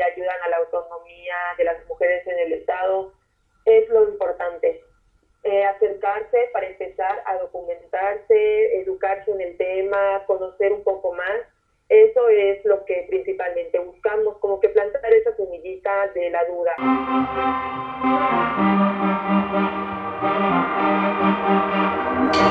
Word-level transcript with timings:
ayudan 0.00 0.36
a 0.44 0.48
la 0.48 0.56
autonomía 0.58 1.36
de 1.56 1.64
las 1.64 1.86
mujeres 1.86 2.26
en 2.26 2.38
el 2.38 2.52
Estado. 2.54 3.12
Es 3.64 3.88
lo 3.88 4.08
importante. 4.08 4.82
Eh, 5.44 5.64
acercarse 5.64 6.50
para 6.52 6.66
empezar 6.66 7.22
a 7.24 7.36
documentarse, 7.38 8.80
educarse 8.80 9.30
en 9.30 9.40
el 9.40 9.56
tema, 9.56 10.24
conocer 10.26 10.72
un 10.72 10.82
poco 10.82 11.12
más. 11.12 11.42
Eso 11.88 12.28
es 12.28 12.62
lo 12.64 12.84
que 12.84 13.06
principalmente 13.08 13.78
buscamos, 13.78 14.36
como 14.38 14.60
que 14.60 14.68
plantar 14.68 15.12
esa 15.12 15.34
semillita 15.36 16.08
de 16.08 16.30
la 16.30 16.44
duda. 16.44 16.74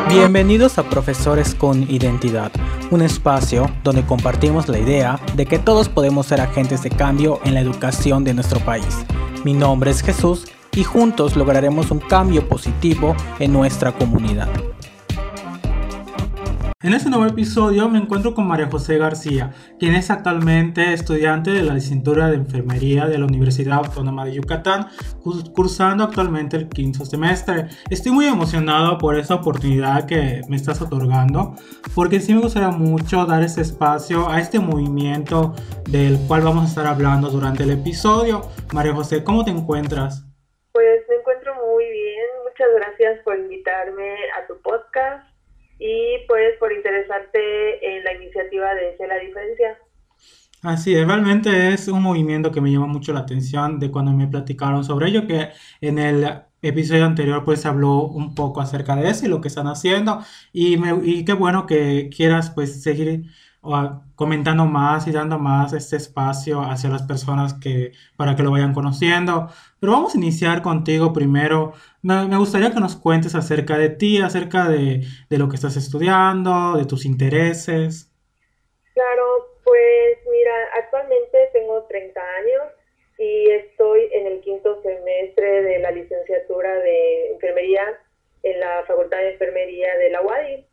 Bienvenidos 0.09 0.77
a 0.77 0.83
Profesores 0.89 1.53
con 1.53 1.83
Identidad, 1.89 2.51
un 2.91 3.01
espacio 3.01 3.69
donde 3.83 4.05
compartimos 4.05 4.67
la 4.67 4.79
idea 4.79 5.19
de 5.35 5.45
que 5.45 5.59
todos 5.59 5.89
podemos 5.89 6.27
ser 6.27 6.41
agentes 6.41 6.83
de 6.83 6.89
cambio 6.89 7.39
en 7.43 7.53
la 7.53 7.61
educación 7.61 8.23
de 8.23 8.33
nuestro 8.33 8.59
país. 8.59 9.05
Mi 9.43 9.53
nombre 9.53 9.91
es 9.91 10.01
Jesús 10.01 10.47
y 10.73 10.83
juntos 10.83 11.35
lograremos 11.35 11.91
un 11.91 11.99
cambio 11.99 12.47
positivo 12.47 13.15
en 13.39 13.53
nuestra 13.53 13.91
comunidad. 13.91 14.49
En 16.87 16.93
este 16.93 17.09
nuevo 17.09 17.25
episodio 17.25 17.89
me 17.89 17.99
encuentro 17.99 18.33
con 18.33 18.47
María 18.47 18.69
José 18.71 18.97
García, 18.97 19.51
quien 19.77 19.93
es 19.93 20.09
actualmente 20.09 20.93
estudiante 20.93 21.51
de 21.51 21.61
la 21.61 21.73
licenciatura 21.73 22.29
de 22.29 22.37
Enfermería 22.37 23.07
de 23.07 23.17
la 23.17 23.25
Universidad 23.25 23.79
Autónoma 23.79 24.23
de 24.23 24.35
Yucatán, 24.35 24.87
cursando 25.53 26.05
actualmente 26.05 26.55
el 26.55 26.69
quinto 26.69 27.03
semestre. 27.03 27.67
Estoy 27.89 28.13
muy 28.13 28.25
emocionado 28.27 28.97
por 28.99 29.19
esta 29.19 29.35
oportunidad 29.35 30.05
que 30.05 30.39
me 30.47 30.55
estás 30.55 30.81
otorgando, 30.81 31.55
porque 31.93 32.21
sí 32.21 32.33
me 32.33 32.39
gustaría 32.39 32.69
mucho 32.69 33.25
dar 33.25 33.43
este 33.43 33.59
espacio 33.59 34.29
a 34.29 34.39
este 34.39 34.57
movimiento 34.57 35.55
del 35.89 36.17
cual 36.25 36.43
vamos 36.43 36.63
a 36.63 36.67
estar 36.69 36.87
hablando 36.87 37.27
durante 37.29 37.63
el 37.63 37.71
episodio. 37.71 38.43
María 38.71 38.93
José, 38.93 39.25
¿cómo 39.25 39.43
te 39.43 39.51
encuentras? 39.51 40.23
Pues 40.71 41.01
me 41.09 41.15
encuentro 41.15 41.53
muy 41.53 41.83
bien. 41.83 42.27
Muchas 42.45 42.69
gracias 42.77 43.19
por 43.25 43.37
invitarme 43.37 44.15
a 44.41 44.47
tu 44.47 44.53
podcast 44.61 45.36
y 45.79 46.25
pues 46.27 46.55
por 46.59 46.71
interesarte 46.73 47.97
en 47.97 48.03
la 48.03 48.13
iniciativa 48.13 48.73
de 48.73 48.93
Hacer 48.93 49.07
la 49.07 49.19
Diferencia. 49.19 49.77
Así 50.63 50.95
es, 50.95 51.05
realmente 51.05 51.69
es 51.73 51.87
un 51.87 52.01
movimiento 52.01 52.51
que 52.51 52.61
me 52.61 52.71
llama 52.71 52.87
mucho 52.87 53.13
la 53.13 53.19
atención 53.19 53.79
de 53.79 53.91
cuando 53.91 54.11
me 54.11 54.27
platicaron 54.27 54.83
sobre 54.83 55.09
ello, 55.09 55.27
que 55.27 55.49
en 55.81 55.99
el 55.99 56.25
episodio 56.61 57.05
anterior 57.05 57.43
pues 57.45 57.65
habló 57.65 58.01
un 58.01 58.33
poco 58.33 58.61
acerca 58.61 58.95
de 58.95 59.09
eso 59.09 59.25
y 59.25 59.29
lo 59.29 59.39
que 59.39 59.47
están 59.47 59.67
haciendo 59.67 60.23
y, 60.51 60.77
me, 60.77 60.99
y 61.03 61.23
qué 61.23 61.33
bueno 61.33 61.67
que 61.67 62.09
quieras 62.09 62.49
pues 62.49 62.81
seguir 62.81 63.25
comentando 64.15 64.65
más 64.65 65.07
y 65.07 65.11
dando 65.11 65.39
más 65.39 65.73
este 65.73 65.97
espacio 65.97 66.61
hacia 66.61 66.89
las 66.89 67.03
personas 67.03 67.53
que 67.53 67.91
para 68.15 68.35
que 68.35 68.43
lo 68.43 68.51
vayan 68.51 68.73
conociendo. 68.73 69.49
Pero 69.79 69.93
vamos 69.93 70.15
a 70.15 70.17
iniciar 70.17 70.61
contigo 70.61 71.13
primero. 71.13 71.73
Me, 72.01 72.37
gustaría 72.37 72.71
que 72.71 72.79
nos 72.79 72.95
cuentes 72.95 73.35
acerca 73.35 73.77
de 73.77 73.89
ti, 73.89 74.21
acerca 74.21 74.69
de, 74.69 75.01
de, 75.29 75.37
lo 75.37 75.49
que 75.49 75.55
estás 75.55 75.75
estudiando, 75.75 76.77
de 76.77 76.85
tus 76.85 77.05
intereses. 77.05 78.11
Claro, 78.93 79.23
pues 79.63 80.17
mira, 80.31 80.53
actualmente 80.81 81.37
tengo 81.53 81.83
30 81.83 82.21
años 82.21 82.73
y 83.17 83.49
estoy 83.51 84.09
en 84.13 84.27
el 84.27 84.41
quinto 84.41 84.81
semestre 84.81 85.63
de 85.63 85.79
la 85.79 85.91
licenciatura 85.91 86.73
de 86.75 87.31
enfermería 87.31 87.99
en 88.43 88.59
la 88.59 88.83
Facultad 88.87 89.17
de 89.17 89.31
Enfermería 89.31 89.97
de 89.97 90.09
la 90.11 90.21
UADI. 90.21 90.66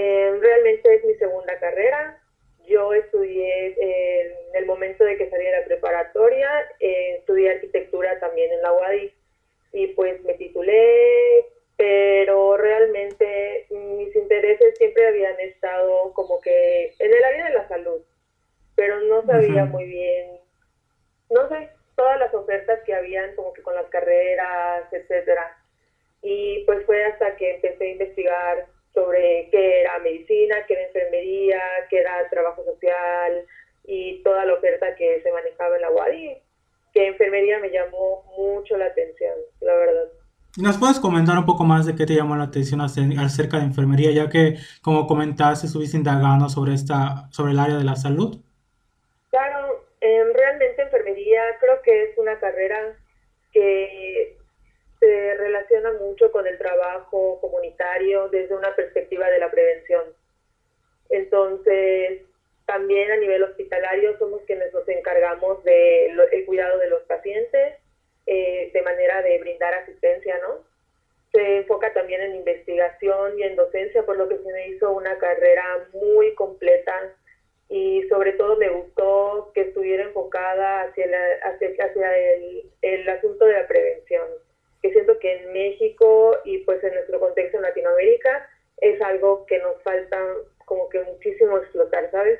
Eh, 0.00 0.38
realmente 0.40 0.94
es 0.94 1.04
mi 1.04 1.14
segunda 1.14 1.58
carrera. 1.58 2.22
Yo 2.64 2.94
estudié 2.94 3.74
en 3.80 4.54
el 4.54 4.64
momento 4.64 5.02
de 5.02 5.16
que 5.16 5.28
salí 5.28 5.44
de 5.44 5.50
la 5.50 5.64
preparatoria, 5.64 6.48
eh, 6.78 7.16
estudié 7.18 7.50
arquitectura 7.50 8.20
también 8.20 8.52
en 8.52 8.62
la 8.62 8.72
UADI 8.74 9.12
y 9.72 9.86
pues 9.88 10.22
me 10.22 10.34
titulé, 10.34 11.46
pero 11.76 12.56
realmente 12.56 13.66
mis 13.70 14.14
intereses 14.14 14.78
siempre 14.78 15.04
habían 15.04 15.40
estado 15.40 16.12
como 16.12 16.40
que 16.42 16.92
en 17.00 17.12
el 17.12 17.24
área 17.24 17.46
de 17.46 17.54
la 17.54 17.66
salud, 17.66 18.00
pero 18.76 19.00
no 19.00 19.26
sabía 19.26 19.64
muy 19.64 19.84
bien, 19.84 20.38
no 21.28 21.48
sé, 21.48 21.70
todas 21.96 22.20
las 22.20 22.32
ofertas 22.34 22.84
que 22.84 22.94
habían 22.94 23.34
como 23.34 23.52
que 23.52 23.62
con 23.62 23.74
las 23.74 23.86
carreras, 23.86 24.92
etcétera. 24.92 25.56
Y 26.22 26.62
pues 26.66 26.86
fue 26.86 27.04
hasta 27.04 27.34
que 27.34 27.56
empecé 27.56 27.84
a 27.84 27.92
investigar 27.92 28.77
sobre 28.94 29.48
qué 29.50 29.80
era 29.80 29.98
medicina, 30.00 30.56
qué 30.66 30.74
era 30.74 30.86
enfermería, 30.86 31.60
qué 31.90 31.98
era 31.98 32.28
trabajo 32.30 32.64
social 32.64 33.44
y 33.84 34.22
toda 34.22 34.44
la 34.44 34.54
oferta 34.54 34.94
que 34.96 35.20
se 35.22 35.32
manejaba 35.32 35.76
en 35.76 35.82
la 35.82 35.90
UADI, 35.90 36.36
que 36.92 37.06
enfermería 37.06 37.58
me 37.58 37.70
llamó 37.70 38.24
mucho 38.36 38.76
la 38.76 38.86
atención, 38.86 39.34
la 39.60 39.74
verdad. 39.74 40.04
¿Nos 40.56 40.78
puedes 40.78 40.98
comentar 40.98 41.38
un 41.38 41.44
poco 41.44 41.64
más 41.64 41.86
de 41.86 41.94
qué 41.94 42.06
te 42.06 42.14
llamó 42.14 42.34
la 42.34 42.44
atención 42.44 42.80
acerca 42.80 43.58
de 43.58 43.64
enfermería, 43.64 44.10
ya 44.10 44.28
que, 44.28 44.56
como 44.82 45.06
comentaste, 45.06 45.66
estuviste 45.66 45.96
indagando 45.96 46.48
sobre, 46.48 46.74
esta, 46.74 47.28
sobre 47.30 47.52
el 47.52 47.58
área 47.58 47.76
de 47.76 47.84
la 47.84 47.96
salud? 47.96 48.40
Claro, 49.30 49.84
realmente 50.00 50.82
enfermería 50.82 51.42
creo 51.60 51.82
que 51.82 52.04
es 52.04 52.18
una 52.18 52.40
carrera 52.40 52.96
que 53.52 54.37
se 55.00 55.34
relaciona 55.34 55.92
mucho 55.92 56.32
con 56.32 56.46
el 56.46 56.58
trabajo 56.58 57.40
comunitario 57.40 58.28
desde 58.28 58.54
una 58.54 58.74
perspectiva 58.74 59.30
de 59.30 59.38
la 59.38 59.50
prevención. 59.50 60.02
Entonces, 61.10 62.22
también 62.66 63.10
a 63.10 63.16
nivel 63.16 63.42
hospitalario 63.44 64.18
somos 64.18 64.42
quienes 64.42 64.72
nos 64.74 64.86
encargamos 64.88 65.62
del 65.64 66.20
el 66.32 66.44
cuidado 66.44 66.78
de 66.78 66.88
los 66.88 67.02
pacientes 67.04 67.76
eh, 68.26 68.70
de 68.72 68.82
manera 68.82 69.22
de 69.22 69.38
brindar 69.38 69.72
asistencia, 69.74 70.38
¿no? 70.42 70.66
Se 71.32 71.58
enfoca 71.58 71.92
también 71.92 72.20
en 72.22 72.34
investigación 72.34 73.38
y 73.38 73.42
en 73.42 73.56
docencia, 73.56 74.04
por 74.04 74.16
lo 74.18 74.28
que 74.28 74.38
se 74.38 74.52
me 74.52 74.68
hizo 74.68 74.92
una 74.92 75.16
carrera 75.18 75.88
muy 75.92 76.34
completa 76.34 77.14
y 77.68 78.02
sobre 78.08 78.32
todo 78.32 78.56
me 78.56 78.68
gustó 78.68 79.50
que 79.54 79.62
estuviera 79.62 80.04
enfocada 80.04 80.82
hacia, 80.82 81.06
hacia, 81.42 81.68
hacia 81.84 82.18
el, 82.18 82.70
el 82.82 83.08
asunto 83.08 83.44
de 83.44 83.52
la 83.52 83.66
prevención 83.66 84.26
que 84.82 84.92
siento 84.92 85.18
que 85.20 85.42
en 85.42 85.52
México 85.52 86.36
y 86.44 86.58
pues 86.58 86.82
en 86.84 86.94
nuestro 86.94 87.20
contexto 87.20 87.56
en 87.58 87.64
Latinoamérica 87.64 88.48
es 88.78 89.00
algo 89.02 89.44
que 89.46 89.58
nos 89.58 89.82
falta 89.82 90.16
como 90.64 90.88
que 90.88 91.02
muchísimo 91.04 91.58
explotar, 91.58 92.10
¿sabes? 92.10 92.38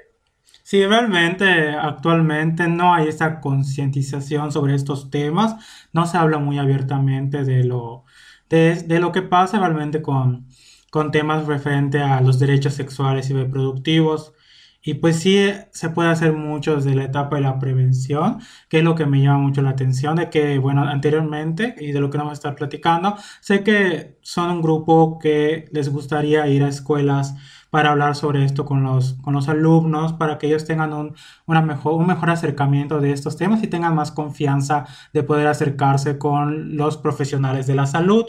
Sí, 0.62 0.84
realmente 0.86 1.44
actualmente 1.70 2.68
no 2.68 2.94
hay 2.94 3.08
esa 3.08 3.40
concientización 3.40 4.52
sobre 4.52 4.74
estos 4.74 5.10
temas, 5.10 5.56
no 5.92 6.06
se 6.06 6.16
habla 6.16 6.38
muy 6.38 6.58
abiertamente 6.58 7.44
de 7.44 7.64
lo, 7.64 8.04
de, 8.48 8.76
de 8.76 9.00
lo 9.00 9.12
que 9.12 9.22
pasa 9.22 9.58
realmente 9.58 10.02
con, 10.02 10.46
con 10.90 11.10
temas 11.10 11.46
referentes 11.46 12.02
a 12.02 12.20
los 12.20 12.38
derechos 12.38 12.74
sexuales 12.74 13.30
y 13.30 13.34
reproductivos. 13.34 14.34
Y 14.80 14.94
pues 14.94 15.16
sí 15.16 15.50
se 15.72 15.90
puede 15.90 16.08
hacer 16.08 16.32
mucho 16.32 16.76
desde 16.76 16.94
la 16.94 17.04
etapa 17.04 17.36
de 17.36 17.42
la 17.42 17.58
prevención, 17.58 18.38
que 18.68 18.78
es 18.78 18.84
lo 18.84 18.94
que 18.94 19.06
me 19.06 19.20
llama 19.20 19.38
mucho 19.40 19.60
la 19.60 19.70
atención, 19.70 20.16
de 20.16 20.30
que, 20.30 20.58
bueno, 20.58 20.82
anteriormente, 20.82 21.74
y 21.78 21.92
de 21.92 22.00
lo 22.00 22.10
que 22.10 22.18
a 22.18 22.32
estar 22.32 22.54
platicando, 22.54 23.16
sé 23.40 23.62
que 23.64 24.18
son 24.22 24.50
un 24.50 24.62
grupo 24.62 25.18
que 25.18 25.66
les 25.72 25.90
gustaría 25.90 26.46
ir 26.48 26.62
a 26.62 26.68
escuelas 26.68 27.34
para 27.70 27.90
hablar 27.90 28.16
sobre 28.16 28.44
esto 28.44 28.64
con 28.64 28.82
los, 28.82 29.14
con 29.14 29.34
los 29.34 29.48
alumnos, 29.48 30.14
para 30.14 30.38
que 30.38 30.46
ellos 30.46 30.64
tengan 30.64 30.92
un, 30.92 31.14
una 31.46 31.60
mejor, 31.62 31.94
un 31.94 32.06
mejor 32.06 32.30
acercamiento 32.30 33.00
de 33.00 33.12
estos 33.12 33.36
temas 33.36 33.62
y 33.62 33.66
tengan 33.66 33.94
más 33.94 34.10
confianza 34.12 34.86
de 35.12 35.22
poder 35.22 35.48
acercarse 35.48 36.18
con 36.18 36.76
los 36.76 36.96
profesionales 36.96 37.66
de 37.66 37.74
la 37.74 37.86
salud 37.86 38.26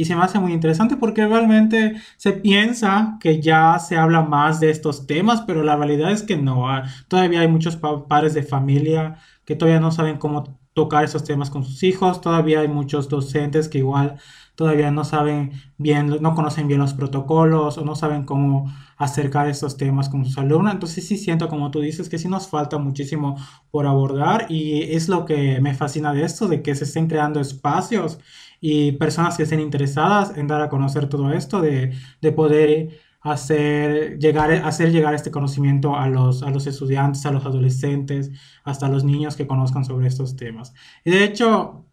y 0.00 0.06
se 0.06 0.16
me 0.16 0.22
hace 0.22 0.38
muy 0.38 0.54
interesante 0.54 0.96
porque 0.96 1.26
realmente 1.26 1.94
se 2.16 2.32
piensa 2.32 3.18
que 3.20 3.42
ya 3.42 3.78
se 3.78 3.98
habla 3.98 4.22
más 4.22 4.58
de 4.58 4.70
estos 4.70 5.06
temas, 5.06 5.42
pero 5.42 5.62
la 5.62 5.76
realidad 5.76 6.10
es 6.10 6.22
que 6.22 6.38
no. 6.38 6.70
Ah, 6.70 6.84
todavía 7.06 7.40
hay 7.40 7.48
muchos 7.48 7.76
padres 7.76 8.32
de 8.32 8.42
familia 8.42 9.16
que 9.44 9.56
todavía 9.56 9.78
no 9.78 9.92
saben 9.92 10.16
cómo 10.16 10.58
tocar 10.72 11.04
esos 11.04 11.24
temas 11.24 11.50
con 11.50 11.64
sus 11.64 11.82
hijos, 11.82 12.22
todavía 12.22 12.60
hay 12.60 12.68
muchos 12.68 13.10
docentes 13.10 13.68
que 13.68 13.76
igual 13.76 14.16
todavía 14.54 14.90
no 14.90 15.04
saben 15.04 15.52
bien, 15.76 16.16
no 16.22 16.34
conocen 16.34 16.66
bien 16.66 16.80
los 16.80 16.94
protocolos 16.94 17.76
o 17.76 17.84
no 17.84 17.94
saben 17.94 18.24
cómo 18.24 18.72
acercar 18.96 19.48
estos 19.48 19.76
temas 19.76 20.08
con 20.08 20.24
sus 20.24 20.38
alumnos. 20.38 20.72
Entonces 20.72 21.06
sí 21.06 21.18
siento, 21.18 21.48
como 21.48 21.70
tú 21.70 21.80
dices, 21.80 22.08
que 22.08 22.18
sí 22.18 22.28
nos 22.28 22.48
falta 22.48 22.78
muchísimo 22.78 23.36
por 23.70 23.86
abordar 23.86 24.46
y 24.48 24.94
es 24.94 25.10
lo 25.10 25.26
que 25.26 25.60
me 25.60 25.74
fascina 25.74 26.14
de 26.14 26.24
esto, 26.24 26.48
de 26.48 26.62
que 26.62 26.74
se 26.74 26.84
estén 26.84 27.06
creando 27.06 27.38
espacios 27.40 28.18
y 28.60 28.92
personas 28.92 29.36
que 29.36 29.44
estén 29.44 29.60
interesadas 29.60 30.36
en 30.36 30.46
dar 30.46 30.60
a 30.60 30.68
conocer 30.68 31.08
todo 31.08 31.32
esto, 31.32 31.60
de, 31.60 31.92
de 32.20 32.32
poder 32.32 33.00
hacer 33.20 34.18
llegar, 34.18 34.50
hacer 34.52 34.92
llegar 34.92 35.14
este 35.14 35.30
conocimiento 35.30 35.96
a 35.96 36.08
los, 36.08 36.42
a 36.42 36.50
los 36.50 36.66
estudiantes, 36.66 37.24
a 37.26 37.32
los 37.32 37.44
adolescentes, 37.44 38.30
hasta 38.64 38.86
a 38.86 38.88
los 38.88 39.04
niños 39.04 39.36
que 39.36 39.46
conozcan 39.46 39.84
sobre 39.84 40.08
estos 40.08 40.36
temas. 40.36 40.74
Y 41.04 41.10
de 41.10 41.24
hecho, 41.24 41.86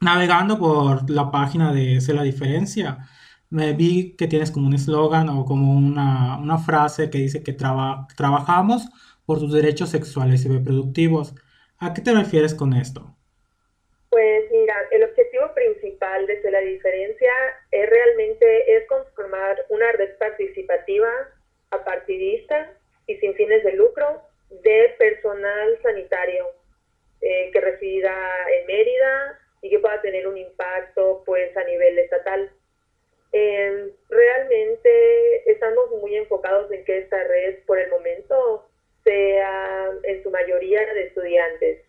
navegando 0.00 0.58
por 0.58 1.08
la 1.10 1.30
página 1.30 1.72
de 1.72 2.00
Sé 2.00 2.14
la 2.14 2.22
Diferencia, 2.22 3.08
me 3.50 3.72
vi 3.72 4.16
que 4.16 4.26
tienes 4.26 4.50
como 4.50 4.66
un 4.66 4.74
eslogan 4.74 5.28
o 5.28 5.44
como 5.44 5.74
una, 5.74 6.38
una, 6.38 6.58
frase 6.58 7.08
que 7.10 7.18
dice 7.18 7.42
que 7.42 7.52
trabajamos 7.52 8.88
por 9.24 9.38
tus 9.38 9.52
derechos 9.52 9.90
sexuales 9.90 10.44
y 10.44 10.48
reproductivos. 10.48 11.34
¿A 11.78 11.94
qué 11.94 12.02
te 12.02 12.12
refieres 12.12 12.54
con 12.54 12.74
esto? 12.74 13.14
Pues 14.10 14.44
el 14.90 15.04
objetivo 15.04 15.52
principal 15.54 16.26
de 16.26 16.50
la 16.50 16.60
diferencia 16.60 17.32
es 17.70 17.88
realmente 17.88 18.76
es 18.76 18.86
conformar 18.86 19.64
una 19.68 19.90
red 19.92 20.16
participativa, 20.18 21.10
apartidista 21.70 22.72
y 23.06 23.16
sin 23.16 23.34
fines 23.34 23.64
de 23.64 23.72
lucro 23.72 24.22
de 24.50 24.94
personal 24.98 25.78
sanitario 25.82 26.46
eh, 27.20 27.50
que 27.52 27.60
resida 27.60 28.14
en 28.52 28.66
Mérida 28.66 29.38
y 29.62 29.70
que 29.70 29.78
pueda 29.78 30.00
tener 30.02 30.26
un 30.28 30.36
impacto 30.36 31.22
pues 31.24 31.56
a 31.56 31.64
nivel 31.64 31.98
estatal. 31.98 32.50
Em, 33.32 33.90
realmente 34.08 35.50
estamos 35.50 35.90
muy 36.00 36.16
enfocados 36.16 36.70
en 36.70 36.84
que 36.84 36.98
esta 36.98 37.24
red 37.24 37.64
por 37.66 37.78
el 37.78 37.90
momento 37.90 38.68
sea 39.02 39.90
en 40.04 40.22
su 40.22 40.30
mayoría 40.30 40.84
de 40.94 41.04
estudiantes 41.04 41.84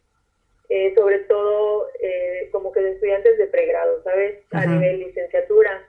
eh, 0.69 0.93
sobre 0.95 1.19
todo 1.19 1.89
eh, 2.01 2.49
como 2.51 2.71
que 2.71 2.81
de 2.81 2.91
estudiantes 2.93 3.37
de 3.37 3.47
pregrado, 3.47 4.01
¿sabes? 4.03 4.43
A 4.51 4.65
nivel 4.65 4.99
licenciatura. 4.99 5.87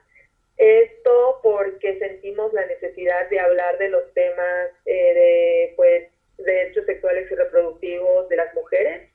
Esto 0.58 1.40
porque 1.43 1.99
sentimos 1.99 2.52
la 2.52 2.67
necesidad 2.67 3.28
de 3.31 3.40
hablar 3.40 3.78
de 3.78 3.88
los 3.88 4.12
temas 4.12 4.70
eh, 4.84 5.14
de, 5.14 5.73
pues, 5.76 6.08
derechos 6.38 6.84
sexuales 6.84 7.31
y 7.31 7.34
reproductivos 7.34 8.28
de 8.28 8.37
las 8.37 8.55
mujeres, 8.55 9.11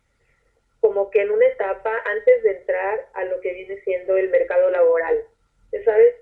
como 0.80 1.12
que 1.12 1.22
en 1.22 1.32
una 1.32 1.46
etapa 1.46 1.96
antes 2.06 2.44
de 2.44 2.52
entrar 2.52 3.08
a 3.14 3.26
lo 3.26 3.40
que 3.42 3.54
viene 3.54 3.80
siendo 3.82 4.18
el 4.18 4.30
mercado 4.30 4.70
laboral, 4.72 5.24
¿sabes? 5.86 6.16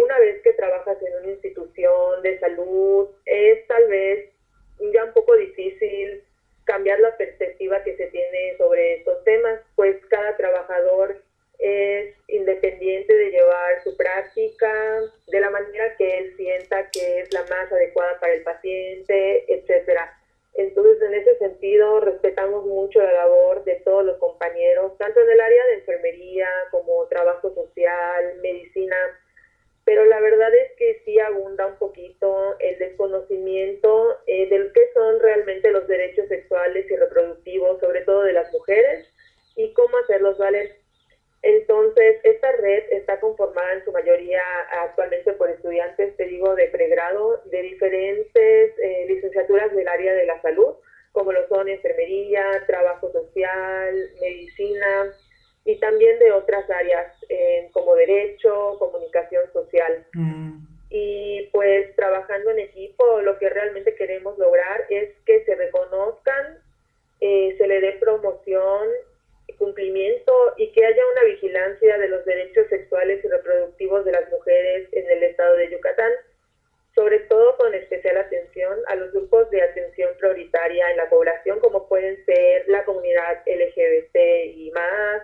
una 0.00 0.16
vez 0.20 0.40
que 0.42 0.52
trabajas 0.52 0.96
en 1.02 1.18
una 1.18 1.32
institución 1.32 2.22
de 2.22 2.38
salud, 2.38 3.08
es 3.24 3.66
tal 3.66 3.88
vez 3.88 4.30
ya 4.92 5.04
un 5.04 5.12
poco 5.12 5.34
difícil 5.34 6.22
cambiar 6.64 7.00
la 7.00 7.16
perspectiva 7.16 7.82
que 7.84 7.96
se 7.96 8.06
tiene 8.08 8.56
sobre 8.58 8.94
estos 8.94 9.22
temas, 9.24 9.60
pues 9.76 9.96
cada 10.06 10.36
trabajador 10.36 11.22
es 11.58 12.14
independiente 12.28 13.14
de 13.14 13.30
llevar 13.30 13.82
su 13.84 13.96
práctica 13.96 15.00
de 15.28 15.40
la 15.40 15.50
manera 15.50 15.96
que 15.96 16.18
él 16.18 16.34
sienta 16.36 16.90
que 16.90 17.20
es 17.20 17.32
la 17.32 17.42
más 17.42 17.70
adecuada 17.72 18.18
para 18.20 18.34
el 18.34 18.42
paciente, 18.42 19.44
etcétera. 19.52 20.18
Entonces, 20.54 21.02
en 21.02 21.14
ese 21.14 21.36
sentido, 21.38 22.00
respetamos 22.00 22.64
mucho 22.64 23.00
la 23.00 23.12
labor 23.12 23.64
de 23.64 23.76
todos 23.84 24.04
los 24.04 24.18
compañeros, 24.18 24.96
tanto 24.98 25.20
en 25.20 25.30
el 25.30 25.40
área 25.40 25.66
de 25.66 25.74
enfermería 25.74 26.48
como 26.70 27.06
trabajo 27.08 27.52
social, 27.54 28.36
medicina, 28.40 28.96
pero 29.84 30.04
la 30.04 30.20
verdad 30.20 30.54
es 30.54 30.72
abunda 31.18 31.66
un 31.66 31.76
poquito 31.76 32.56
el 32.58 32.78
desconocimiento 32.78 34.18
eh, 34.26 34.48
de 34.48 34.70
qué 34.72 34.80
son 34.94 35.20
realmente 35.20 35.70
los 35.70 35.86
derechos 35.86 36.28
sexuales 36.28 36.90
y 36.90 36.96
reproductivos, 36.96 37.80
sobre 37.80 38.02
todo 38.02 38.22
de 38.22 38.32
las 38.32 38.52
mujeres, 38.52 39.06
y 39.56 39.72
cómo 39.74 39.96
hacerlos 39.98 40.38
valer. 40.38 40.76
Entonces, 41.42 42.16
esta 42.22 42.52
red 42.52 42.84
está 42.90 43.20
conformada 43.20 43.74
en 43.74 43.84
su 43.84 43.92
mayoría 43.92 44.42
actualmente 44.82 45.34
por 45.34 45.50
estudiantes, 45.50 46.16
te 46.16 46.24
digo, 46.24 46.54
de 46.54 46.68
pregrado, 46.68 47.42
de 47.44 47.62
diferentes 47.62 48.72
eh, 48.78 49.04
licenciaturas 49.08 49.74
del 49.74 49.86
área 49.86 50.14
de 50.14 50.24
la 50.24 50.40
salud, 50.40 50.74
como 51.12 51.32
lo 51.32 51.46
son 51.48 51.68
enfermería, 51.68 52.64
trabajo 52.66 53.12
social, 53.12 54.10
medicina, 54.20 55.12
y 55.64 55.78
también 55.80 56.18
de 56.18 56.32
otras 56.32 56.68
áreas 56.70 57.12
eh, 57.28 57.68
como 57.72 57.94
derecho, 57.94 58.76
comunicación 58.78 59.42
social. 59.52 60.06
Mm. 60.14 60.73
Y 60.90 61.48
pues 61.52 61.94
trabajando 61.96 62.50
en 62.50 62.60
equipo, 62.60 63.20
lo 63.22 63.38
que 63.38 63.48
realmente 63.48 63.94
queremos 63.94 64.38
lograr 64.38 64.86
es 64.90 65.10
que 65.26 65.44
se 65.44 65.54
reconozcan, 65.54 66.58
eh, 67.20 67.54
se 67.58 67.66
le 67.66 67.80
dé 67.80 67.92
promoción, 67.92 68.88
cumplimiento 69.58 70.32
y 70.56 70.72
que 70.72 70.84
haya 70.84 71.02
una 71.12 71.24
vigilancia 71.24 71.98
de 71.98 72.08
los 72.08 72.24
derechos 72.24 72.66
sexuales 72.68 73.24
y 73.24 73.28
reproductivos 73.28 74.04
de 74.04 74.12
las 74.12 74.28
mujeres 74.30 74.88
en 74.92 75.10
el 75.10 75.22
estado 75.22 75.56
de 75.56 75.70
Yucatán, 75.70 76.12
sobre 76.94 77.20
todo 77.20 77.56
con 77.56 77.74
especial 77.74 78.16
atención 78.16 78.78
a 78.86 78.94
los 78.96 79.12
grupos 79.12 79.50
de 79.50 79.62
atención 79.62 80.10
prioritaria 80.18 80.90
en 80.90 80.96
la 80.96 81.08
población, 81.08 81.60
como 81.60 81.88
pueden 81.88 82.24
ser 82.24 82.68
la 82.68 82.84
comunidad 82.84 83.42
LGBT 83.46 84.16
y 84.54 84.70
más, 84.72 85.22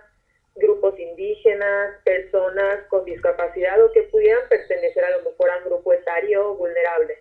grupos 0.55 0.99
indígenas, 0.99 1.97
personas 2.03 2.85
con 2.89 3.05
discapacidad 3.05 3.83
o 3.83 3.91
que 3.91 4.03
pudieran 4.03 4.47
pertenecer 4.49 5.03
a 5.03 5.17
lo 5.17 5.29
mejor 5.29 5.49
a 5.49 5.57
un 5.57 5.69
grupo 5.69 5.93
etario 5.93 6.55
vulnerable. 6.55 7.13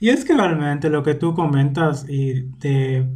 Y 0.00 0.10
es 0.10 0.24
que 0.24 0.34
realmente 0.34 0.90
lo 0.90 1.02
que 1.02 1.14
tú 1.14 1.34
comentas 1.34 2.06
y 2.08 2.50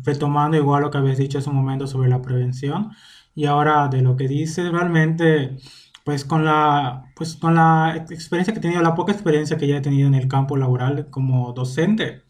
retomando 0.04 0.56
igual 0.56 0.82
lo 0.82 0.90
que 0.90 0.98
habías 0.98 1.18
dicho 1.18 1.38
hace 1.38 1.50
un 1.50 1.56
momento 1.56 1.86
sobre 1.86 2.08
la 2.08 2.22
prevención 2.22 2.90
y 3.34 3.46
ahora 3.46 3.88
de 3.88 4.02
lo 4.02 4.16
que 4.16 4.26
dices, 4.26 4.70
realmente 4.72 5.56
pues 6.04 6.24
con 6.24 6.44
la, 6.44 7.12
pues 7.14 7.36
con 7.36 7.54
la 7.54 8.06
experiencia 8.10 8.54
que 8.54 8.60
he 8.60 8.62
tenido, 8.62 8.80
la 8.80 8.94
poca 8.94 9.12
experiencia 9.12 9.58
que 9.58 9.66
ya 9.66 9.76
he 9.76 9.80
tenido 9.82 10.08
en 10.08 10.14
el 10.14 10.26
campo 10.26 10.56
laboral 10.56 11.10
como 11.10 11.52
docente, 11.52 12.22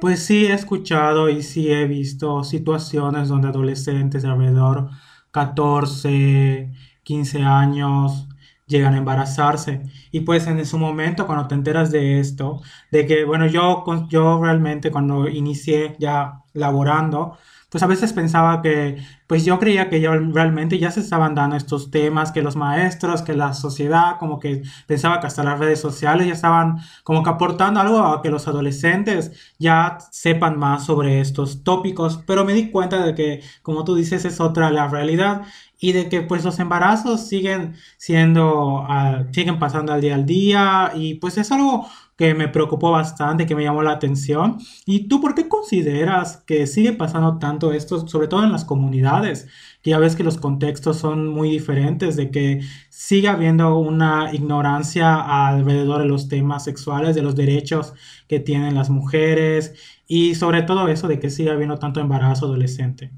pues 0.00 0.24
sí 0.24 0.46
he 0.46 0.52
escuchado 0.52 1.28
y 1.28 1.42
sí 1.44 1.70
he 1.70 1.86
visto 1.86 2.42
situaciones 2.42 3.28
donde 3.28 3.46
adolescentes 3.48 4.24
de 4.24 4.28
alrededor 4.28 4.90
14, 5.32 6.72
15 7.02 7.42
años, 7.42 8.28
llegan 8.66 8.94
a 8.94 8.98
embarazarse. 8.98 9.82
Y 10.10 10.20
pues 10.20 10.46
en 10.46 10.64
su 10.66 10.78
momento, 10.78 11.26
cuando 11.26 11.48
te 11.48 11.54
enteras 11.54 11.90
de 11.90 12.20
esto, 12.20 12.62
de 12.90 13.06
que, 13.06 13.24
bueno, 13.24 13.46
yo, 13.46 13.84
yo 14.08 14.40
realmente 14.42 14.90
cuando 14.90 15.28
inicié 15.28 15.96
ya 15.98 16.42
laborando, 16.54 17.36
pues 17.72 17.82
a 17.82 17.86
veces 17.86 18.12
pensaba 18.12 18.60
que, 18.60 19.02
pues 19.26 19.46
yo 19.46 19.58
creía 19.58 19.88
que 19.88 19.98
ya 19.98 20.10
realmente 20.10 20.78
ya 20.78 20.90
se 20.90 21.00
estaban 21.00 21.34
dando 21.34 21.56
estos 21.56 21.90
temas, 21.90 22.30
que 22.30 22.42
los 22.42 22.54
maestros, 22.54 23.22
que 23.22 23.34
la 23.34 23.54
sociedad, 23.54 24.18
como 24.18 24.38
que 24.38 24.62
pensaba 24.86 25.20
que 25.20 25.26
hasta 25.26 25.42
las 25.42 25.58
redes 25.58 25.80
sociales 25.80 26.26
ya 26.26 26.34
estaban 26.34 26.80
como 27.02 27.22
que 27.22 27.30
aportando 27.30 27.80
algo 27.80 28.00
a 28.00 28.20
que 28.20 28.28
los 28.28 28.46
adolescentes 28.46 29.32
ya 29.58 29.96
sepan 30.10 30.58
más 30.58 30.84
sobre 30.84 31.22
estos 31.22 31.64
tópicos, 31.64 32.20
pero 32.26 32.44
me 32.44 32.52
di 32.52 32.70
cuenta 32.70 33.02
de 33.02 33.14
que, 33.14 33.42
como 33.62 33.84
tú 33.84 33.94
dices, 33.94 34.26
es 34.26 34.38
otra 34.38 34.70
la 34.70 34.88
realidad 34.88 35.42
y 35.80 35.92
de 35.92 36.08
que 36.10 36.20
pues 36.22 36.44
los 36.44 36.58
embarazos 36.60 37.26
siguen 37.26 37.74
siendo, 37.96 38.82
uh, 38.82 39.32
siguen 39.32 39.58
pasando 39.58 39.92
al 39.94 40.00
día 40.02 40.14
al 40.14 40.26
día 40.26 40.92
y 40.94 41.14
pues 41.14 41.38
es 41.38 41.50
algo 41.50 41.88
que 42.22 42.34
me 42.34 42.46
preocupó 42.46 42.92
bastante, 42.92 43.46
que 43.46 43.56
me 43.56 43.64
llamó 43.64 43.82
la 43.82 43.90
atención. 43.90 44.58
¿Y 44.86 45.08
tú 45.08 45.20
por 45.20 45.34
qué 45.34 45.48
consideras 45.48 46.36
que 46.46 46.68
sigue 46.68 46.92
pasando 46.92 47.40
tanto 47.40 47.72
esto, 47.72 48.06
sobre 48.06 48.28
todo 48.28 48.44
en 48.44 48.52
las 48.52 48.64
comunidades? 48.64 49.48
Que 49.82 49.90
ya 49.90 49.98
ves 49.98 50.14
que 50.14 50.22
los 50.22 50.38
contextos 50.38 50.98
son 50.98 51.26
muy 51.26 51.50
diferentes, 51.50 52.14
de 52.14 52.30
que 52.30 52.60
sigue 52.90 53.26
habiendo 53.26 53.76
una 53.76 54.30
ignorancia 54.32 55.16
alrededor 55.48 56.02
de 56.02 56.06
los 56.06 56.28
temas 56.28 56.62
sexuales, 56.62 57.16
de 57.16 57.22
los 57.22 57.34
derechos 57.34 57.92
que 58.28 58.38
tienen 58.38 58.76
las 58.76 58.88
mujeres 58.88 59.74
y 60.06 60.36
sobre 60.36 60.62
todo 60.62 60.86
eso 60.86 61.08
de 61.08 61.18
que 61.18 61.28
sigue 61.28 61.50
habiendo 61.50 61.80
tanto 61.80 61.98
embarazo 61.98 62.46
adolescente. 62.46 63.10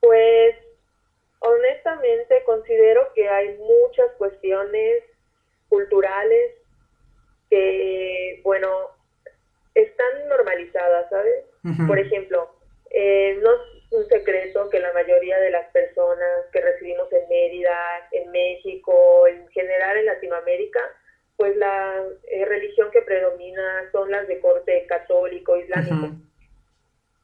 Pues 0.00 0.54
honestamente 1.40 2.44
considero 2.46 3.02
que 3.14 3.28
hay 3.28 3.58
muchas 3.58 4.06
cuestiones 4.16 5.02
culturales 5.68 6.64
que, 7.50 8.40
bueno, 8.42 8.68
están 9.74 10.28
¿sabes? 11.08 11.44
Por 11.86 11.98
ejemplo, 11.98 12.50
eh, 12.90 13.38
no 13.42 13.52
es 13.52 13.92
un 13.92 14.06
secreto 14.08 14.68
que 14.70 14.80
la 14.80 14.92
mayoría 14.92 15.38
de 15.40 15.50
las 15.50 15.70
personas 15.70 16.46
que 16.52 16.60
residimos 16.60 17.12
en 17.12 17.28
Mérida, 17.28 18.08
en 18.12 18.30
México, 18.30 19.26
en 19.26 19.48
general 19.48 19.96
en 19.96 20.06
Latinoamérica, 20.06 20.80
pues 21.36 21.56
la 21.56 22.04
eh, 22.30 22.44
religión 22.44 22.90
que 22.92 23.02
predomina 23.02 23.90
son 23.92 24.10
las 24.10 24.28
de 24.28 24.38
corte 24.40 24.86
católico, 24.86 25.56
islámico. 25.56 26.10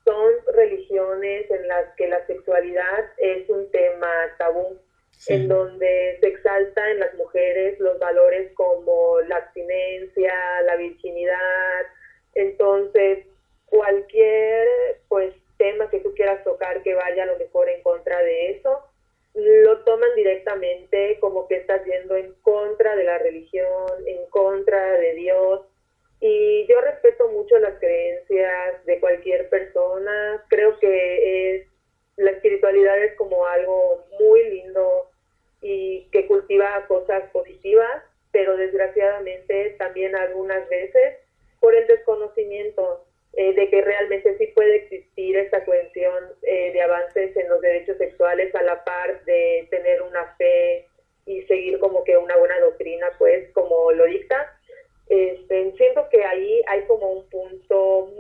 Son 0.05 0.33
religiones 0.55 1.49
en 1.51 1.69
las 1.69 1.95
que 1.97 2.09
la 2.09 2.27
sexualidad 2.27 3.13
es 3.19 3.49
un 3.49 3.71
tema 3.71 4.11
tabú 4.39 4.81
en 5.29 5.49
donde 5.49 6.17
se 6.21 6.29
exalta 6.29 6.91
en 6.91 7.01
las 7.01 7.15
mujeres 7.15 7.79
los 7.79 7.99
valores 7.99 8.53
como 8.55 9.21
la 9.29 9.37
abstinencia, 9.37 10.35
la 10.65 10.77
virginidad. 10.77 11.87
Entonces, 12.35 13.27
cualquier 13.71 14.69
pues 15.09 15.35
tema 15.57 15.89
que 15.91 16.01
tú 16.01 16.15
quieras 16.15 16.45
tocar 16.45 16.83
que 16.83 16.95
vaya 16.95 17.23
a 17.23 17.27
lo 17.27 17.39
mejor 17.39 17.69
en 17.69 17.83
contra 17.83 18.23
de 18.23 18.51
eso, 18.51 18.85
lo 19.35 19.85
toman 19.85 20.15
directamente 20.17 21.19
como 21.21 21.47
que 21.49 21.57
estás 21.57 21.85
yendo 21.85 22.17
en 22.17 22.35
contra 22.43 22.97
de 22.97 23.05
la 23.05 23.19
religión, 23.19 23.91
en 24.07 24.27
contra 24.27 24.99
de 24.99 25.15
Dios. 25.15 25.63
Y 26.21 26.67
yo 26.67 26.81
respeto 26.81 27.29
mucho 27.29 27.59
las 27.59 27.79
creencias 27.79 28.85
de 28.85 29.01
cualquier 29.01 29.49
persona. 29.49 30.45
Creo 30.49 30.79
que 30.79 31.57
es 31.57 31.67
la 32.17 32.33
espiritualidad 32.33 33.03
es 33.03 33.15
como 33.15 33.47
algo 33.47 34.05
muy 34.19 34.45
lindo, 34.51 35.11
y 35.63 36.09
que 36.11 36.27
cultiva 36.27 36.87
cosas 36.87 37.29
positivas, 37.31 38.03
pero 38.33 38.57
desgraciadamente 38.57 39.77
también 39.79 40.17
algunas 40.17 40.69
veces 40.69 41.19
por 41.61 41.75
el 41.75 41.87
desconocimiento 41.87 43.05
eh, 43.35 43.55
de 43.55 43.71
que 43.71 43.81
realmente 43.81 44.37
sí 44.39 44.49
puede 44.49 44.77
existir 44.77 45.37
esta 45.37 45.65
cohesión 45.65 46.25
eh, 46.43 46.73
de 46.73 46.83
avances 46.83 47.37
en 47.37 47.49
los 47.49 47.61
derechos 47.61 47.97
sexuales 47.99 48.55
a 48.55 48.63
la 48.63 48.83
par 48.85 49.25
de 49.25 49.69
tener 49.71 50.03
una 50.03 50.35
fe 50.37 50.87
y 51.27 51.43
seguir 51.43 51.79
como 51.79 52.03
que 52.03 52.17
una 52.17 52.37
buena 52.37 52.59
doctrina, 52.61 53.07
pues, 53.19 53.49
como 53.53 53.93
lo 53.93 54.05
dicta. 54.07 54.57
Este, 55.09 55.73
siento 55.77 56.09
que 56.09 56.25
ahí 56.25 56.61
hay 56.69 56.83
como 56.87 57.11
un 57.13 57.29
punto 57.31 58.13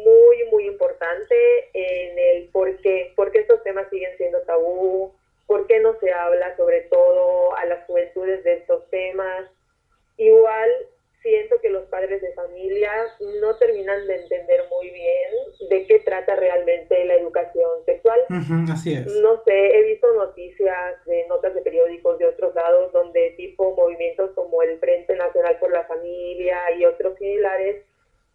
así. 18.80 19.20
No 19.22 19.42
sé, 19.44 19.78
he 19.78 19.82
visto 19.84 20.12
noticias 20.14 21.04
de 21.06 21.26
notas 21.28 21.54
de 21.54 21.62
periódicos 21.62 22.18
de 22.18 22.26
otros 22.26 22.54
lados 22.54 22.92
donde 22.92 23.30
tipo 23.36 23.74
movimientos 23.74 24.30
como 24.34 24.62
el 24.62 24.78
Frente 24.78 25.14
Nacional 25.16 25.58
por 25.58 25.70
la 25.72 25.84
Familia 25.84 26.58
y 26.76 26.84
otros 26.84 27.16
similares 27.18 27.84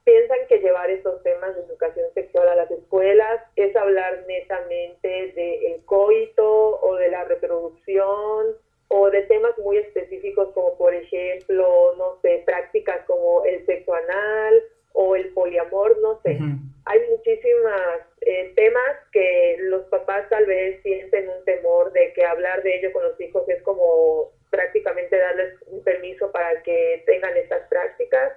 piensan 0.05 0.37
que 0.47 0.59
llevar 0.59 0.89
estos 0.89 1.21
temas 1.23 1.55
de 1.55 1.63
educación 1.63 2.05
sexual 2.13 2.47
a 2.47 2.55
las 2.55 2.71
escuelas 2.71 3.41
es 3.55 3.75
hablar 3.75 4.23
netamente 4.27 5.33
del 5.33 5.83
coito 5.85 6.79
o 6.81 6.95
de 6.95 7.09
la 7.09 7.25
reproducción 7.25 8.55
o 8.87 9.09
de 9.09 9.23
temas 9.23 9.57
muy 9.57 9.77
específicos 9.77 10.53
como 10.53 10.77
por 10.77 10.93
ejemplo, 10.93 11.95
no 11.97 12.19
sé, 12.21 12.43
prácticas 12.45 13.03
como 13.07 13.43
el 13.45 13.65
sexo 13.65 13.93
anal 13.95 14.63
o 14.93 15.15
el 15.15 15.33
poliamor, 15.33 15.97
no 15.99 16.21
sé. 16.21 16.39
Hay 16.85 16.99
muchísimas 17.09 18.01
eh, 18.21 18.53
temas 18.55 18.97
que 19.11 19.57
los 19.59 19.87
papás 19.87 20.29
tal 20.29 20.45
vez 20.45 20.81
sienten 20.83 21.27
un 21.29 21.43
temor 21.45 21.91
de 21.93 22.13
que 22.13 22.23
hablar 22.23 22.61
de 22.61 22.77
ello 22.77 22.93
con 22.93 23.03
los 23.03 23.19
hijos 23.19 23.43
es 23.49 23.61
como 23.63 24.31
prácticamente 24.51 25.17
darles 25.17 25.55
un 25.65 25.83
permiso 25.83 26.31
para 26.31 26.61
que 26.61 27.03
tengan 27.07 27.35
estas 27.35 27.67
prácticas 27.69 28.33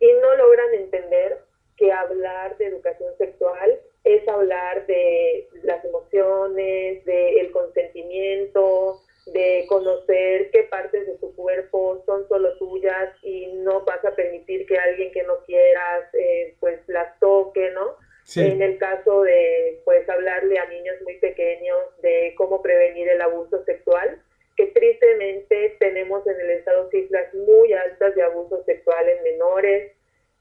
y 0.00 0.12
no 0.20 0.36
logran 0.36 0.74
entender 0.74 1.38
que 1.76 1.92
hablar 1.92 2.56
de 2.58 2.66
educación 2.66 3.16
sexual 3.18 3.80
es 4.04 4.26
hablar 4.28 4.86
de 4.86 5.48
las 5.62 5.84
emociones, 5.84 7.04
del 7.04 7.50
consentimiento, 7.50 9.02
de 9.26 9.66
conocer 9.68 10.50
qué 10.52 10.62
partes 10.64 11.06
de 11.06 11.18
tu 11.18 11.34
cuerpo 11.34 12.02
son 12.06 12.26
solo 12.28 12.56
tuyas 12.58 13.12
y 13.22 13.46
no 13.54 13.84
vas 13.84 14.04
a 14.04 14.14
permitir 14.14 14.66
que 14.66 14.78
alguien 14.78 15.10
que 15.12 15.15
no 15.26 15.44
quieras 15.44 16.14
eh, 16.14 16.54
pues 16.60 16.80
las 16.86 17.18
toque, 17.18 17.70
¿no? 17.70 17.96
En 18.34 18.60
el 18.60 18.78
caso 18.78 19.22
de 19.22 19.80
pues 19.84 20.08
hablarle 20.08 20.58
a 20.58 20.66
niños 20.66 20.96
muy 21.02 21.16
pequeños 21.18 21.78
de 22.02 22.34
cómo 22.36 22.60
prevenir 22.60 23.08
el 23.08 23.22
abuso 23.22 23.64
sexual, 23.64 24.20
que 24.56 24.66
tristemente 24.66 25.76
tenemos 25.78 26.26
en 26.26 26.40
el 26.40 26.50
estado 26.50 26.90
cifras 26.90 27.32
muy 27.34 27.72
altas 27.72 28.16
de 28.16 28.22
abuso 28.22 28.64
sexual 28.64 29.08
en 29.08 29.22
menores 29.22 29.92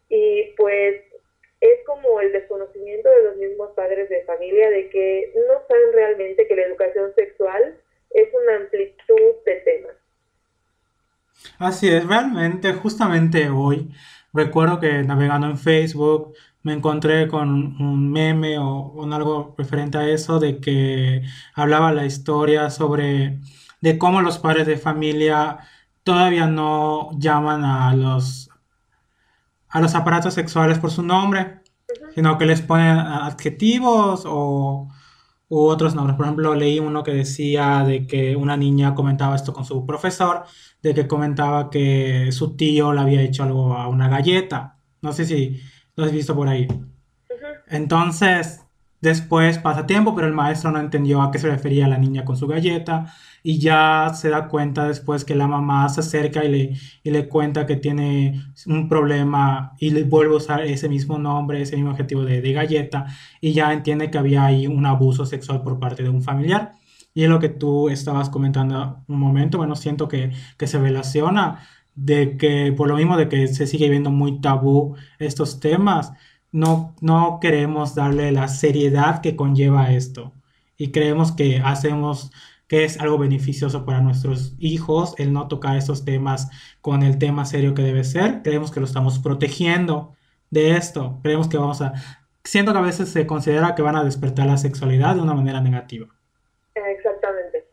y 0.09 0.53
pues 0.57 0.95
es 1.61 1.85
como 1.85 2.19
el 2.21 2.31
desconocimiento 2.31 3.09
de 3.09 3.23
los 3.23 3.35
mismos 3.37 3.71
padres 3.75 4.09
de 4.09 4.23
familia 4.23 4.69
de 4.69 4.89
que 4.89 5.31
no 5.35 5.67
saben 5.67 5.93
realmente 5.93 6.47
que 6.47 6.55
la 6.55 6.63
educación 6.63 7.13
sexual 7.15 7.79
es 8.11 8.29
una 8.33 8.55
amplitud 8.57 9.35
de 9.45 9.55
temas. 9.57 9.95
Así 11.59 11.93
es, 11.93 12.07
realmente, 12.07 12.73
justamente 12.73 13.49
hoy 13.49 13.89
recuerdo 14.35 14.79
que 14.79 15.03
navegando 15.03 15.47
en 15.47 15.57
Facebook 15.57 16.33
me 16.63 16.73
encontré 16.73 17.27
con 17.27 17.49
un 17.81 18.11
meme 18.11 18.57
o, 18.57 18.67
o, 18.67 19.13
algo 19.13 19.55
referente 19.57 19.97
a 19.97 20.07
eso 20.09 20.39
de 20.39 20.59
que 20.59 21.23
hablaba 21.53 21.93
la 21.93 22.05
historia 22.05 22.69
sobre 22.69 23.39
de 23.81 23.97
cómo 23.97 24.21
los 24.21 24.39
padres 24.39 24.67
de 24.67 24.77
familia 24.77 25.59
todavía 26.03 26.47
no 26.47 27.09
llaman 27.17 27.63
a 27.63 27.95
los 27.95 28.49
a 29.69 29.81
los 29.81 29.93
aparatos 29.93 30.33
sexuales 30.33 30.79
por 30.79 30.89
su 30.89 31.03
nombre, 31.03 31.59
sino 32.13 32.37
que 32.37 32.45
les 32.45 32.61
ponen 32.61 32.97
adjetivos 32.97 34.23
o 34.25 34.87
u 35.49 35.65
otros 35.67 35.95
nombres. 35.95 36.17
Por 36.17 36.25
ejemplo, 36.25 36.55
leí 36.55 36.79
uno 36.79 37.03
que 37.03 37.11
decía 37.13 37.83
de 37.85 38.07
que 38.07 38.35
una 38.35 38.57
niña 38.57 38.95
comentaba 38.95 39.35
esto 39.35 39.53
con 39.53 39.65
su 39.65 39.85
profesor, 39.85 40.43
de 40.81 40.93
que 40.93 41.07
comentaba 41.07 41.69
que 41.69 42.31
su 42.31 42.55
tío 42.55 42.93
le 42.93 43.01
había 43.01 43.21
hecho 43.21 43.43
algo 43.43 43.75
a 43.75 43.87
una 43.87 44.09
galleta. 44.09 44.79
No 45.01 45.13
sé 45.13 45.25
si 45.25 45.61
lo 45.95 46.05
has 46.05 46.11
visto 46.11 46.35
por 46.35 46.47
ahí. 46.47 46.67
Entonces, 47.67 48.64
después 49.01 49.59
pasa 49.59 49.85
tiempo, 49.85 50.15
pero 50.15 50.27
el 50.27 50.33
maestro 50.33 50.71
no 50.71 50.79
entendió 50.79 51.21
a 51.21 51.31
qué 51.31 51.39
se 51.39 51.49
refería 51.49 51.87
la 51.87 51.97
niña 51.97 52.25
con 52.25 52.37
su 52.37 52.47
galleta 52.47 53.13
y 53.43 53.59
ya 53.59 54.11
se 54.15 54.29
da 54.29 54.47
cuenta 54.47 54.87
después 54.87 55.23
que 55.23 55.35
la 55.35 55.47
mamá 55.47 55.87
se 55.89 55.99
acerca 55.99 56.43
y 56.43 56.51
le, 56.51 56.77
y 57.03 57.11
le 57.11 57.27
cuenta 57.27 57.65
que 57.67 57.75
tiene 57.75 58.43
un 58.65 58.89
problema 58.89 59.75
y 59.79 59.91
le 59.91 60.03
vuelve 60.03 60.33
a 60.33 60.37
usar 60.37 60.61
ese 60.61 60.89
mismo 60.89 61.19
nombre, 61.19 61.61
ese 61.61 61.75
mismo 61.75 61.91
objetivo 61.91 62.23
de, 62.23 62.41
de 62.41 62.53
galleta 62.53 63.05
y 63.41 63.53
ya 63.53 63.71
entiende 63.71 64.09
que 64.09 64.17
había 64.17 64.45
ahí 64.45 64.67
un 64.67 64.85
abuso 64.85 65.25
sexual 65.25 65.61
por 65.61 65.79
parte 65.79 66.01
de 66.03 66.09
un 66.09 66.23
familiar. 66.23 66.73
Y 67.13 67.23
es 67.23 67.29
lo 67.29 67.39
que 67.39 67.49
tú 67.49 67.89
estabas 67.89 68.29
comentando 68.29 69.03
un 69.07 69.19
momento, 69.19 69.57
bueno, 69.57 69.75
siento 69.75 70.07
que, 70.07 70.31
que 70.57 70.67
se 70.67 70.79
relaciona 70.79 71.59
de 71.95 72.37
que 72.37 72.73
por 72.75 72.87
lo 72.89 72.95
mismo 72.97 73.17
de 73.17 73.29
que 73.29 73.47
se 73.47 73.67
sigue 73.67 73.89
viendo 73.89 74.11
muy 74.11 74.41
tabú 74.41 74.95
estos 75.17 75.59
temas, 75.59 76.11
no, 76.55 76.95
no 77.01 77.39
queremos 77.41 77.95
darle 77.95 78.31
la 78.31 78.47
seriedad 78.47 79.21
que 79.21 79.35
conlleva 79.35 79.91
esto 79.91 80.31
y 80.77 80.93
creemos 80.93 81.33
que 81.33 81.61
hacemos 81.63 82.31
que 82.69 82.85
es 82.85 82.99
algo 83.01 83.17
beneficioso 83.17 83.85
para 83.85 83.99
nuestros 83.99 84.55
hijos 84.57 85.15
el 85.17 85.33
no 85.33 85.49
tocar 85.49 85.75
estos 85.75 86.05
temas 86.05 86.49
con 86.79 87.03
el 87.03 87.19
tema 87.19 87.45
serio 87.45 87.75
que 87.75 87.81
debe 87.81 88.05
ser. 88.05 88.41
Creemos 88.41 88.71
que 88.71 88.79
lo 88.79 88.85
estamos 88.85 89.19
protegiendo 89.19 90.15
de 90.49 90.77
esto. 90.77 91.19
Creemos 91.21 91.49
que 91.49 91.57
vamos 91.57 91.81
a... 91.81 91.91
Siento 92.45 92.71
que 92.71 92.79
a 92.79 92.81
veces 92.81 93.09
se 93.09 93.27
considera 93.27 93.75
que 93.75 93.81
van 93.81 93.97
a 93.97 94.03
despertar 94.05 94.47
la 94.47 94.57
sexualidad 94.57 95.15
de 95.15 95.21
una 95.21 95.33
manera 95.33 95.59
negativa. 95.59 96.07
Exactamente. 96.73 97.65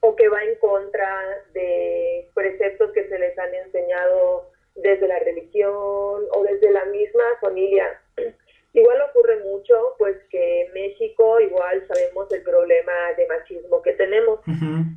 O 0.00 0.16
que 0.16 0.28
va 0.30 0.42
en 0.42 0.58
contra 0.58 1.08
de 1.52 2.30
preceptos 2.34 2.90
que 2.92 3.06
se 3.06 3.18
les 3.18 3.38
han 3.38 3.54
enseñado 3.66 4.50
desde 4.76 5.06
la 5.06 5.18
religión 5.18 5.70
o 5.70 6.42
desde 6.42 6.72
la 6.72 6.86
misma 6.86 7.24
familia 7.40 7.84
Igual 8.72 9.00
ocurre 9.02 9.38
mucho, 9.40 9.94
pues 9.98 10.16
que 10.30 10.62
en 10.62 10.72
México 10.72 11.40
igual 11.40 11.84
sabemos 11.88 12.32
el 12.32 12.42
problema 12.42 12.92
de 13.16 13.26
machismo 13.26 13.82
que 13.82 13.94
tenemos. 13.94 14.40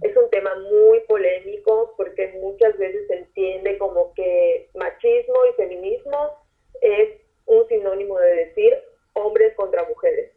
Es 0.04 0.16
un 0.16 0.30
tema 0.30 0.54
muy 0.56 1.00
polémico 1.02 1.96
porque 1.98 2.28
muchas 2.40 2.78
veces 2.78 3.08
se 3.08 3.16
entiende 3.16 3.78
como 3.80 4.14
que 4.14 4.70
machismo 4.76 5.36
y 5.50 5.54
feminismo 5.56 6.38
es 6.82 7.10
un 7.46 7.68
sinónimo 7.68 8.20
de 8.20 8.36
decir 8.36 8.78
hombres 9.14 9.54
contra 9.56 9.88
mujeres, 9.88 10.32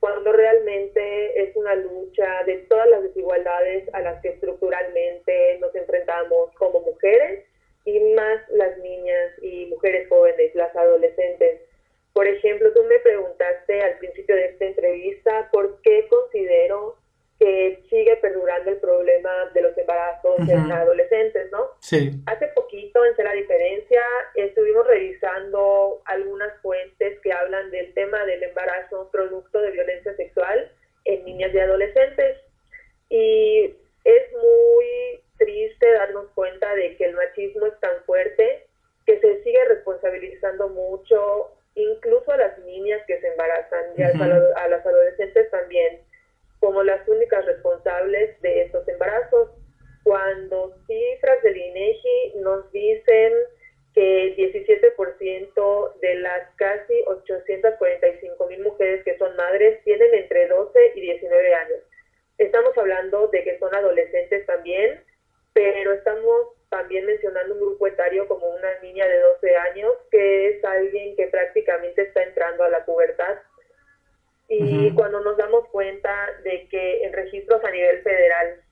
cuando 0.00 0.32
realmente 0.32 1.42
es 1.42 1.54
una 1.56 1.74
lucha 1.74 2.44
de 2.44 2.58
todas 2.68 2.88
las 2.88 3.02
desigualdades 3.02 3.92
a 3.92 4.00
las 4.00 4.20
que 4.22 4.28
estructuralmente 4.28 5.58
nos 5.60 5.74
enfrentamos 5.74 6.54
como 6.54 6.80
mujeres 6.80 7.44
y 7.84 8.00
más 8.14 8.40
las 8.50 8.78
niñas 8.78 9.32
y 9.42 9.66
mujeres 9.66 10.08
jóvenes, 10.08 10.54
las 10.54 10.74
adolescentes 10.76 11.67
por 12.12 12.26
ejemplo, 12.26 12.72
tú 12.72 12.82
me 12.84 12.98
preguntaste 12.98 13.82
al 13.82 13.98
principio 13.98 14.34
de 14.34 14.46
esta 14.46 14.64
entrevista 14.64 15.48
por 15.52 15.80
qué 15.82 16.06
considero 16.08 16.96
que 17.38 17.84
sigue 17.88 18.16
perdurando 18.16 18.70
el 18.70 18.78
problema 18.78 19.30
de 19.54 19.62
los 19.62 19.78
embarazos 19.78 20.40
en 20.48 20.72
adolescentes, 20.72 21.50
¿no? 21.52 21.68
Sí 21.78 22.10
poquito, 22.68 23.00
en 23.04 23.24
la 23.24 23.32
diferencia, 23.32 24.02
estuvimos 24.34 24.86
revisando 24.86 26.02
algunas 26.04 26.60
fuentes 26.60 27.18
que 27.20 27.32
hablan 27.32 27.70
del 27.70 27.94
tema 27.94 28.24
del 28.26 28.42
embarazo 28.42 29.08
producto 29.10 29.60
de 29.60 29.70
violencia 29.70 30.14
sexual 30.16 30.70
en 31.06 31.24
niñas 31.24 31.52
y 31.54 31.58
adolescentes. 31.58 32.36
Y 33.08 33.74
es 34.04 34.32
muy 34.32 35.22
triste 35.38 35.90
darnos 35.92 36.26
cuenta 36.34 36.74
de 36.74 36.96
que 36.96 37.06
el 37.06 37.14
machismo 37.14 37.66
es 37.66 37.80
tan 37.80 38.04
fuerte 38.04 38.66
que 39.06 39.18
se 39.20 39.42
sigue 39.42 39.64
responsabilizando 39.64 40.68
mucho 40.68 41.54
incluso 41.74 42.30
a 42.32 42.36
las 42.36 42.58
niñas 42.58 43.00
que 43.06 43.18
se 43.20 43.28
embarazan 43.28 43.84
y 43.96 44.02
a, 44.02 44.68
las 44.68 44.84
adolescentes 44.84 45.50
también 45.50 46.00
como 46.60 46.82
las 46.82 47.06
únicas 47.08 47.46
responsables 47.46 48.40
de 48.42 48.62
estos 48.62 48.86
embarazos. 48.88 49.50
Cuando 50.08 50.74
cifras 50.86 51.42
del 51.42 51.54
INEGI 51.54 52.32
nos 52.36 52.72
dicen 52.72 53.32
que 53.94 54.34
17% 54.36 56.00
de 56.00 56.14
las 56.16 56.48
casi 56.56 56.94
845 57.06 58.46
mil 58.46 58.62
mujeres 58.62 59.04
que 59.04 59.18
son 59.18 59.36
madres 59.36 59.84
tienen 59.84 60.14
entre 60.14 60.48
12 60.48 60.92
y 60.94 61.00
19 61.02 61.54
años. 61.54 61.80
Estamos 62.38 62.72
hablando 62.78 63.28
de 63.28 63.44
que 63.44 63.58
son 63.58 63.74
adolescentes 63.74 64.46
también, 64.46 65.04
pero 65.52 65.92
estamos 65.92 66.54
también 66.70 67.04
mencionando 67.04 67.52
un 67.52 67.60
grupo 67.60 67.86
etario 67.86 68.26
como 68.28 68.48
una 68.48 68.78
niña 68.80 69.06
de 69.06 69.20
12 69.20 69.56
años, 69.56 69.92
que 70.10 70.48
es 70.48 70.64
alguien 70.64 71.16
que 71.16 71.26
prácticamente 71.26 72.00
está 72.00 72.22
entrando 72.22 72.64
a 72.64 72.70
la 72.70 72.86
pubertad. 72.86 73.36
Y 74.48 74.94
cuando 74.94 75.20
nos 75.20 75.36
damos 75.36 75.68
cuenta 75.68 76.32
de 76.44 76.66
que 76.68 77.04
en 77.04 77.12
registros 77.12 77.62
a 77.62 77.70
nivel 77.70 78.00
federal 78.02 78.62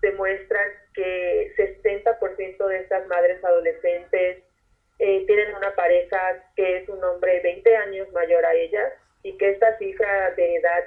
demuestran 0.00 0.68
que 0.94 1.52
60% 1.56 2.66
de 2.66 2.78
estas 2.78 3.06
madres 3.08 3.42
adolescentes 3.44 4.44
eh, 4.98 5.24
tienen 5.26 5.54
una 5.54 5.74
pareja 5.74 6.18
que 6.56 6.78
es 6.78 6.88
un 6.88 7.02
hombre 7.04 7.40
20 7.40 7.76
años 7.76 8.10
mayor 8.12 8.44
a 8.44 8.54
ellas 8.54 8.92
y 9.22 9.36
que 9.36 9.50
esta 9.50 9.76
de 10.36 10.56
edad 10.56 10.84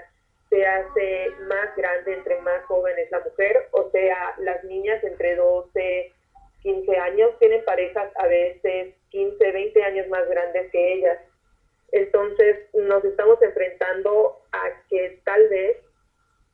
se 0.50 0.66
hace 0.66 1.32
más 1.48 1.76
grande 1.78 2.14
entre 2.14 2.40
más 2.42 2.64
joven 2.66 2.98
es 3.00 3.10
la 3.10 3.22
mujer, 3.22 3.70
o 3.72 3.90
sea, 3.92 4.36
las 4.40 4.64
niñas 4.66 5.02
entre 5.04 5.36
12, 5.36 6.12
15 6.62 6.98
años 6.98 7.32
tienen 7.40 7.64
parejas 7.64 8.12
a 8.18 8.28
veces 8.28 8.96
15, 9.10 9.52
20 9.52 9.84
años 9.84 10.08
más 10.10 10.28
grandes 10.28 10.70
que 10.72 10.94
ellas. 10.94 11.18
Entonces 11.92 12.58
nos 12.74 13.04
estamos 13.04 13.42
enfrentando 13.42 14.40
a 14.52 14.62
que 14.90 15.22
tal 15.24 15.48
vez, 15.50 15.78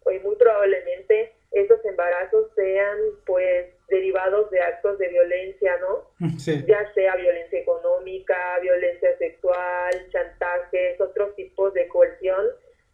o 0.03 0.11
muy 0.11 0.35
probablemente, 0.35 1.33
esos 1.51 1.83
embarazos 1.85 2.51
sean 2.55 2.97
pues 3.25 3.67
derivados 3.89 4.49
de 4.51 4.61
actos 4.61 4.97
de 4.97 5.07
violencia, 5.07 5.77
¿no? 5.77 6.11
Ya 6.67 6.91
sea 6.93 7.15
violencia 7.15 7.59
económica, 7.59 8.59
violencia 8.61 9.17
sexual, 9.17 9.91
chantajes, 10.11 10.99
otros 10.99 11.35
tipos 11.35 11.73
de 11.73 11.87
coerción. 11.87 12.45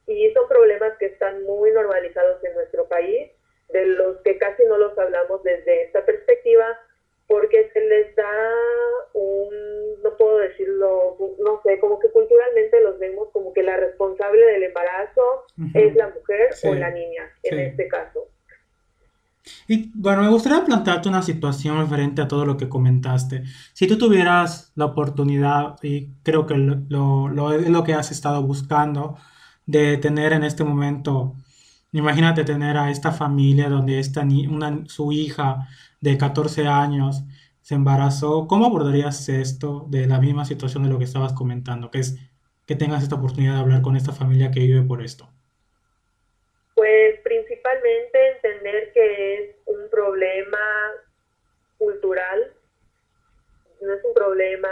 Y 0.07 0.31
son 0.33 0.47
problemas 0.47 0.97
que 0.99 1.07
están 1.07 1.43
muy 1.43 1.71
normalizados 1.71 2.43
en 2.43 2.53
nuestro 2.53 2.87
país, 2.87 3.31
de 3.69 3.85
los 3.87 4.17
que 4.21 4.37
casi 4.37 4.63
no 4.65 4.77
los 4.77 4.97
hablamos 4.97 5.43
desde 5.43 5.83
esta 5.83 6.05
perspectiva, 6.05 6.65
porque 7.27 7.69
se 7.73 7.81
les 7.81 8.15
da 8.15 8.29
un, 9.13 10.01
no 10.03 10.15
puedo 10.17 10.37
decirlo, 10.39 11.17
no 11.39 11.61
sé, 11.63 11.79
como 11.79 11.99
que 11.99 12.09
culturalmente 12.09 12.81
los 12.81 12.99
vemos 12.99 13.29
como 13.31 13.53
que 13.53 13.63
la 13.63 13.77
responsable 13.77 14.45
del 14.45 14.63
embarazo 14.63 15.45
es 15.73 15.95
la 15.95 16.09
mujer 16.09 16.49
o 16.63 16.73
la 16.75 16.91
niña, 16.91 17.31
en 17.43 17.59
este 17.59 17.87
caso. 17.87 18.27
Y 19.67 19.91
bueno, 19.95 20.21
me 20.23 20.29
gustaría 20.29 20.63
plantearte 20.63 21.09
una 21.09 21.21
situación 21.21 21.79
referente 21.79 22.21
a 22.21 22.27
todo 22.27 22.45
lo 22.45 22.55
que 22.57 22.69
comentaste. 22.69 23.43
Si 23.73 23.87
tú 23.87 23.97
tuvieras 23.97 24.71
la 24.75 24.85
oportunidad, 24.85 25.75
y 25.81 26.09
creo 26.23 26.45
que 26.45 26.55
lo, 26.55 27.29
lo, 27.29 27.53
es 27.53 27.69
lo 27.69 27.83
que 27.83 27.93
has 27.93 28.11
estado 28.11 28.41
buscando, 28.43 29.17
de 29.65 29.97
tener 29.97 30.33
en 30.33 30.43
este 30.43 30.63
momento, 30.63 31.35
imagínate 31.91 32.43
tener 32.43 32.77
a 32.77 32.89
esta 32.89 33.11
familia 33.11 33.69
donde 33.69 33.99
esta 33.99 34.21
una, 34.21 34.83
su 34.87 35.11
hija 35.11 35.67
de 36.01 36.17
14 36.17 36.67
años 36.67 37.23
se 37.61 37.75
embarazó, 37.75 38.45
¿cómo 38.47 38.65
abordarías 38.65 39.29
esto 39.29 39.85
de 39.89 40.05
la 40.05 40.19
misma 40.19 40.43
situación 40.43 40.83
de 40.83 40.89
lo 40.89 40.97
que 40.97 41.05
estabas 41.05 41.31
comentando, 41.33 41.91
que 41.91 41.99
es 41.99 42.17
que 42.65 42.75
tengas 42.75 43.03
esta 43.03 43.15
oportunidad 43.15 43.53
de 43.53 43.59
hablar 43.59 43.81
con 43.81 43.95
esta 43.95 44.11
familia 44.11 44.51
que 44.51 44.59
vive 44.59 44.81
por 44.81 45.01
esto? 45.01 45.29
Pues 46.75 47.19
principalmente 47.21 48.31
entender 48.35 48.91
que 48.93 49.35
es 49.35 49.55
un 49.65 49.89
problema 49.89 50.57
cultural, 51.77 52.53
no 53.81 53.93
es 53.93 54.03
un 54.03 54.13
problema 54.13 54.69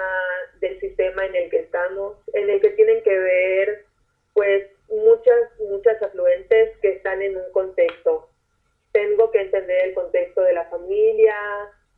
del 0.60 0.80
sistema 0.80 1.26
en 1.26 1.36
el 1.36 1.50
que 1.50 1.60
estamos, 1.60 2.18
en 2.34 2.50
el 2.50 2.60
que 2.60 2.70
tienen 2.72 3.04
que 3.04 3.18
ver 3.18 3.86
pues 4.34 4.68
muchas, 4.92 5.60
muchas 5.70 6.02
afluentes 6.02 6.78
que 6.82 6.94
están 6.94 7.22
en 7.22 7.38
un 7.38 7.52
contexto. 7.52 8.30
Tengo 8.92 9.32
que 9.32 9.42
entender 9.42 9.88
el 9.88 9.94
contexto 9.94 10.42
de 10.42 10.54
la 10.54 10.66
familia, 10.66 11.36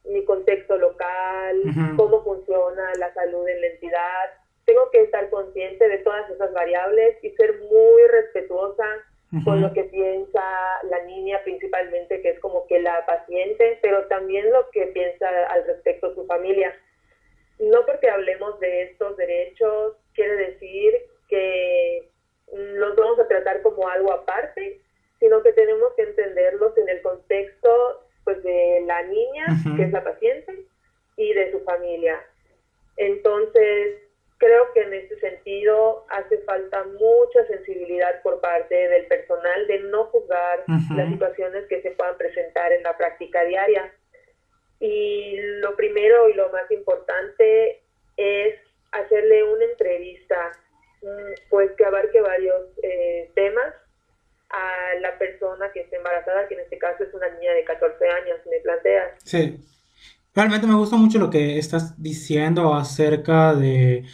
mi 0.05 0.23
contexto 0.25 0.77
local, 0.77 1.61
cómo 1.95 2.23
funciona 2.23 2.91
la 2.99 3.13
salud 3.13 3.47
en 3.47 3.61
la 3.61 3.67
entidad. 3.67 4.25
Tengo 4.65 4.89
que 4.91 5.01
estar 5.01 5.29
consciente 5.29 5.87
de 5.87 5.97
todas 5.99 6.29
esas 6.29 6.53
variables 6.53 7.17
y 7.23 7.31
ser 7.31 7.59
muy 7.61 8.03
respetuosa 8.09 8.85
con 9.43 9.61
lo 9.61 9.73
que 9.73 9.85
piensa 9.85 10.41
la 10.83 11.03
niña 11.05 11.41
principalmente, 11.43 12.21
que 12.21 12.29
es 12.29 12.39
como 12.39 12.67
que 12.67 12.79
la 12.79 13.03
paciente, 13.07 13.79
pero 13.81 14.05
también 14.05 14.51
lo 14.51 14.69
que 14.69 14.85
piensa 14.87 15.27
al 15.47 15.65
respecto 15.65 16.13
su 16.13 16.27
familia. 16.27 16.71
No 17.57 17.83
porque 17.87 18.09
hablemos 18.09 18.59
de 18.59 18.83
estos 18.83 19.17
derechos 19.17 19.95
quiere 20.13 20.35
decir 20.35 20.93
que 21.27 22.12
los 22.53 22.95
vamos 22.95 23.19
a 23.19 23.27
tratar 23.27 23.61
como 23.61 23.87
algo 23.87 24.11
aparte, 24.11 24.81
sino 25.19 25.41
que 25.41 25.53
tenemos 25.53 25.93
que 25.95 26.03
entenderlos 26.03 26.77
en 26.77 26.89
el 26.89 27.01
contexto 27.01 28.03
pues 28.23 28.41
de 28.43 28.83
la 28.85 29.03
niña, 29.03 29.45
que 29.75 29.83
es 29.83 29.91
la 29.91 30.03
paciente, 30.03 30.65
y 31.17 31.33
de 31.33 31.51
su 31.51 31.59
familia. 31.61 32.21
Entonces, 32.97 33.97
creo 34.37 34.71
que 34.73 34.81
en 34.81 34.93
ese 34.93 35.19
sentido 35.19 36.05
hace 36.09 36.37
falta 36.39 36.83
mucha 36.83 37.45
sensibilidad 37.47 38.21
por 38.21 38.41
parte 38.41 38.75
del 38.75 39.05
personal 39.07 39.67
de 39.67 39.79
no 39.79 40.05
juzgar 40.05 40.63
las 40.67 41.09
situaciones 41.09 41.65
que 41.67 41.81
se 41.81 41.91
puedan 41.91 42.17
presentar 42.17 42.71
en 42.71 42.83
la 42.83 42.97
práctica 42.97 43.43
diaria. 43.45 43.93
Y 44.79 45.37
lo 45.37 45.75
primero 45.75 46.29
y 46.29 46.33
lo 46.33 46.49
más 46.49 46.69
importante 46.71 47.81
es 48.17 48.55
hacerle 48.91 49.43
una 49.43 49.65
entrevista, 49.65 50.51
pues 51.49 51.71
que 51.77 51.85
abarque 51.85 52.21
varios 52.21 52.61
eh, 52.81 53.31
temas 53.35 53.73
a 54.49 54.99
la 55.01 55.17
persona 55.17 55.71
que 55.73 55.81
esté 55.81 55.97
embarazada, 55.97 56.47
que 56.47 56.53
en 56.55 56.61
este 56.61 56.77
caso 56.77 57.03
es 57.03 57.13
una 57.13 57.27
niña 57.29 57.53
de 57.53 57.63
14 57.63 58.05
años, 58.07 58.37
me 58.49 58.59
planteas. 58.61 59.11
Sí. 59.23 59.59
Realmente 60.35 60.67
me 60.67 60.75
gusta 60.75 60.95
mucho 60.95 61.19
lo 61.19 61.29
que 61.29 61.57
estás 61.57 62.01
diciendo 62.01 62.73
acerca 62.73 63.53
de, 63.53 64.05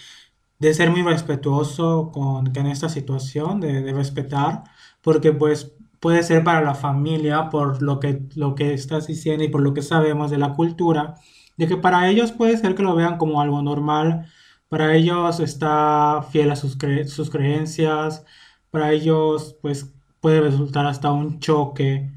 ser 0.73 0.89
muy 0.89 1.02
respetuoso 1.02 2.12
con, 2.13 2.56
en 2.56 2.67
esta 2.67 2.89
situación, 2.89 3.62
de, 3.62 3.93
respetar, 3.93 4.63
porque 5.02 5.32
pues 5.32 5.73
puede 5.99 6.23
ser 6.23 6.43
para 6.43 6.62
la 6.62 6.75
familia, 6.75 7.49
por 7.49 7.82
lo 7.82 7.99
que, 7.99 8.19
lo 8.36 8.56
que 8.56 8.73
estás 8.73 9.08
diciendo 9.08 9.43
y 9.43 9.49
por 9.49 9.62
lo 9.62 9.73
que 9.73 9.82
sabemos 9.82 10.32
de 10.32 10.38
la 10.38 10.54
cultura, 10.54 11.15
de 11.58 11.67
que 11.67 11.78
para 11.78 12.10
ellos 12.10 12.32
puede 12.32 12.58
ser 12.58 12.75
que 12.75 12.84
lo 12.84 12.95
vean 12.95 13.17
como 13.17 13.41
algo 13.41 13.62
normal, 13.62 14.25
para 14.69 14.95
ellos 14.95 15.39
está 15.39 16.23
fiel 16.32 16.51
a 16.51 16.55
sus, 16.55 16.77
sus 17.08 17.29
creencias, 17.29 18.25
para 18.71 18.91
ellos 18.91 19.58
pues 19.62 19.93
puede 20.21 20.41
resultar 20.41 20.86
hasta 20.86 21.12
un 21.12 21.39
choque 21.39 22.12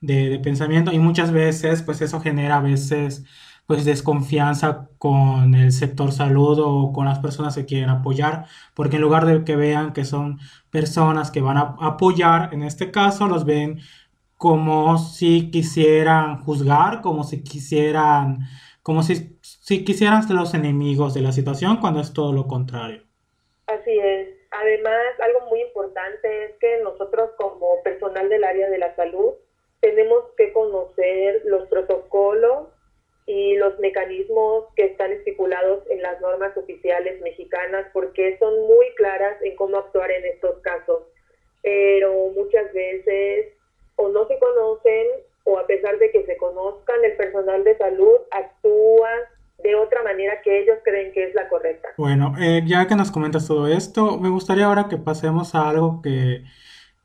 de, 0.00 0.38
pensamiento. 0.40 0.92
Y 0.92 0.98
muchas 0.98 1.32
veces 1.32 1.82
pues 1.82 2.00
eso 2.02 2.20
genera 2.20 2.58
a 2.58 2.60
veces 2.60 3.24
pues 3.66 3.84
desconfianza 3.86 4.88
con 4.98 5.54
el 5.54 5.72
sector 5.72 6.12
salud 6.12 6.58
o 6.62 6.92
con 6.92 7.06
las 7.06 7.18
personas 7.20 7.54
que 7.54 7.64
quieren 7.64 7.88
apoyar, 7.88 8.46
porque 8.74 8.96
en 8.96 9.02
lugar 9.02 9.24
de 9.26 9.42
que 9.44 9.56
vean 9.56 9.94
que 9.94 10.04
son 10.04 10.38
personas 10.70 11.30
que 11.30 11.40
van 11.40 11.56
a 11.56 11.76
apoyar, 11.80 12.52
en 12.52 12.62
este 12.62 12.90
caso 12.90 13.26
los 13.26 13.44
ven 13.46 13.80
como 14.36 14.98
si 14.98 15.50
quisieran 15.50 16.42
juzgar, 16.42 17.00
como 17.00 17.24
si 17.24 17.42
quisieran, 17.42 18.46
como 18.82 19.02
si, 19.02 19.33
si 19.64 19.82
quisieran 19.82 20.22
ser 20.22 20.36
los 20.36 20.52
enemigos 20.52 21.14
de 21.14 21.22
la 21.22 21.32
situación, 21.32 21.78
cuando 21.80 22.00
es 22.00 22.12
todo 22.12 22.34
lo 22.34 22.46
contrario. 22.46 23.00
Así 23.66 23.98
es. 23.98 24.28
Además, 24.50 25.18
algo 25.20 25.40
muy 25.48 25.62
importante 25.62 26.44
es 26.44 26.50
que 26.60 26.82
nosotros 26.82 27.30
como 27.38 27.82
personal 27.82 28.28
del 28.28 28.44
área 28.44 28.68
de 28.68 28.76
la 28.76 28.94
salud 28.94 29.32
tenemos 29.80 30.22
que 30.36 30.52
conocer 30.52 31.40
los 31.46 31.66
protocolos 31.68 32.68
y 33.24 33.56
los 33.56 33.78
mecanismos 33.78 34.66
que 34.76 34.84
están 34.84 35.12
estipulados 35.12 35.82
en 35.88 36.02
las 36.02 36.20
normas 36.20 36.54
oficiales 36.58 37.22
mexicanas 37.22 37.86
porque 37.94 38.36
son 38.38 38.66
muy 38.66 38.94
claras 38.96 39.40
en 39.40 39.56
cómo 39.56 39.78
actuar 39.78 40.10
en 40.10 40.26
estos 40.26 40.58
casos. 40.58 41.04
Pero 41.62 42.12
muchas 42.36 42.70
veces 42.74 43.54
o 43.96 44.10
no 44.10 44.28
se 44.28 44.38
conocen 44.38 45.06
o 45.44 45.58
a 45.58 45.66
pesar 45.66 45.98
de 45.98 46.10
que 46.10 46.26
se 46.26 46.36
conozcan, 46.36 47.02
el 47.02 47.16
personal 47.16 47.64
de 47.64 47.78
salud 47.78 48.18
actúa 48.30 49.08
de 49.64 49.74
otra 49.74 50.02
manera 50.02 50.40
que 50.42 50.60
ellos 50.60 50.78
creen 50.84 51.12
que 51.12 51.24
es 51.24 51.34
la 51.34 51.48
correcta. 51.48 51.88
Bueno, 52.04 52.34
eh, 52.38 52.62
ya 52.66 52.86
que 52.86 52.96
nos 52.96 53.10
comentas 53.10 53.46
todo 53.46 53.66
esto, 53.66 54.18
me 54.20 54.28
gustaría 54.28 54.66
ahora 54.66 54.88
que 54.88 54.98
pasemos 54.98 55.54
a 55.54 55.70
algo 55.70 56.02
que, 56.02 56.44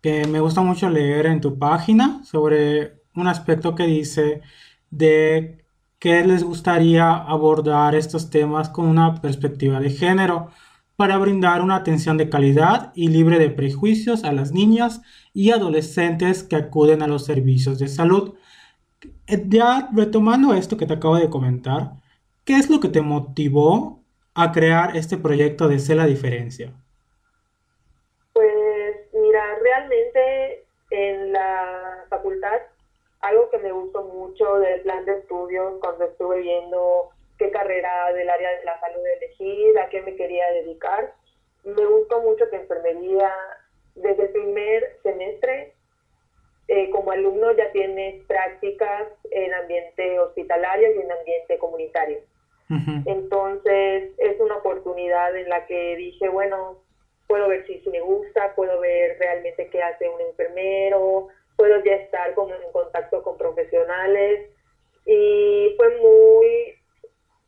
que 0.02 0.28
me 0.28 0.42
gusta 0.42 0.60
mucho 0.60 0.90
leer 0.90 1.26
en 1.28 1.40
tu 1.40 1.58
página 1.58 2.22
sobre 2.26 3.02
un 3.16 3.28
aspecto 3.30 3.76
que 3.76 3.86
dice 3.88 4.42
de 4.90 5.64
que 6.00 6.26
les 6.26 6.44
gustaría 6.44 7.14
abordar 7.16 7.96
estos 7.96 8.30
temas 8.30 8.68
con 8.68 8.88
una 8.88 9.22
perspectiva 9.22 9.80
de 9.80 9.90
género 9.92 10.52
para 10.98 11.18
brindar 11.18 11.62
una 11.62 11.78
atención 11.78 12.18
de 12.18 12.30
calidad 12.30 12.92
y 12.94 13.08
libre 13.08 13.40
de 13.40 13.52
prejuicios 13.52 14.26
a 14.26 14.34
las 14.34 14.52
niñas 14.52 15.02
y 15.34 15.52
adolescentes 15.52 16.44
que 16.44 16.58
acuden 16.58 17.02
a 17.04 17.08
los 17.08 17.24
servicios 17.24 17.80
de 17.80 17.88
salud. 17.88 18.34
Eh, 19.28 19.46
ya 19.48 19.90
retomando 19.94 20.54
esto 20.54 20.76
que 20.76 20.86
te 20.86 20.96
acabo 20.96 21.16
de 21.16 21.30
comentar, 21.30 21.94
¿Qué 22.50 22.56
es 22.56 22.70
lo 22.70 22.80
que 22.80 22.90
te 22.90 23.02
motivó 23.02 23.99
a 24.40 24.52
crear 24.54 24.96
este 24.96 25.18
proyecto 25.18 25.68
de 25.68 25.80
Sé 25.80 25.96
la 25.96 26.06
Diferencia? 26.06 26.72
Pues 28.34 28.96
mira, 29.14 29.44
realmente 29.62 30.64
en 30.92 31.34
la 31.34 32.06
facultad, 32.10 32.62
algo 33.20 33.50
que 33.50 33.58
me 33.58 33.72
gustó 33.72 34.04
mucho 34.04 34.60
del 34.60 34.82
plan 34.82 35.04
de 35.06 35.18
estudios 35.18 35.74
cuando 35.82 36.06
estuve 36.06 36.42
viendo 36.42 37.10
qué 37.38 37.52
carrera 37.52 38.14
del 38.14 38.30
área 38.30 38.50
de 38.58 38.64
la 38.64 38.80
salud 38.80 39.02
elegir, 39.18 39.78
a 39.78 39.90
qué 39.90 40.02
me 40.02 40.16
quería 40.16 40.50
dedicar, 40.54 41.14
me 41.64 41.86
gustó 41.86 42.22
mucho 42.22 42.50
que 42.50 42.56
enfermería 42.56 43.32
desde 43.96 44.24
el 44.24 44.30
primer 44.30 44.98
semestre, 45.04 45.74
eh, 46.70 46.90
como 46.92 47.12
alumno 47.12 47.52
ya 47.54 47.72
tienes 47.72 48.24
prácticas 48.26 49.08
en 49.32 49.54
ambiente 49.54 50.20
hospitalario 50.20 50.96
y 50.96 51.02
en 51.02 51.12
ambiente 51.12 51.58
comunitario. 51.58 52.20
Entonces 52.70 54.12
es 54.18 54.40
una 54.40 54.58
oportunidad 54.58 55.36
en 55.36 55.50
la 55.50 55.66
que 55.66 55.96
dije, 55.96 56.30
bueno, 56.30 56.84
puedo 57.28 57.48
ver 57.48 57.66
si, 57.66 57.80
si 57.80 57.90
me 57.90 58.02
gusta, 58.02 58.54
puedo 58.56 58.80
ver 58.80 59.18
realmente 59.20 59.70
qué 59.70 59.82
hace 59.82 60.08
un 60.08 60.22
enfermero, 60.22 61.30
puedo 61.58 61.84
ya 61.84 61.94
estar 61.94 62.34
como 62.36 62.54
en 62.54 62.72
contacto 62.72 63.24
con 63.24 63.38
profesionales 63.38 64.50
y 65.06 65.74
fue 65.78 65.98
muy, 65.98 66.76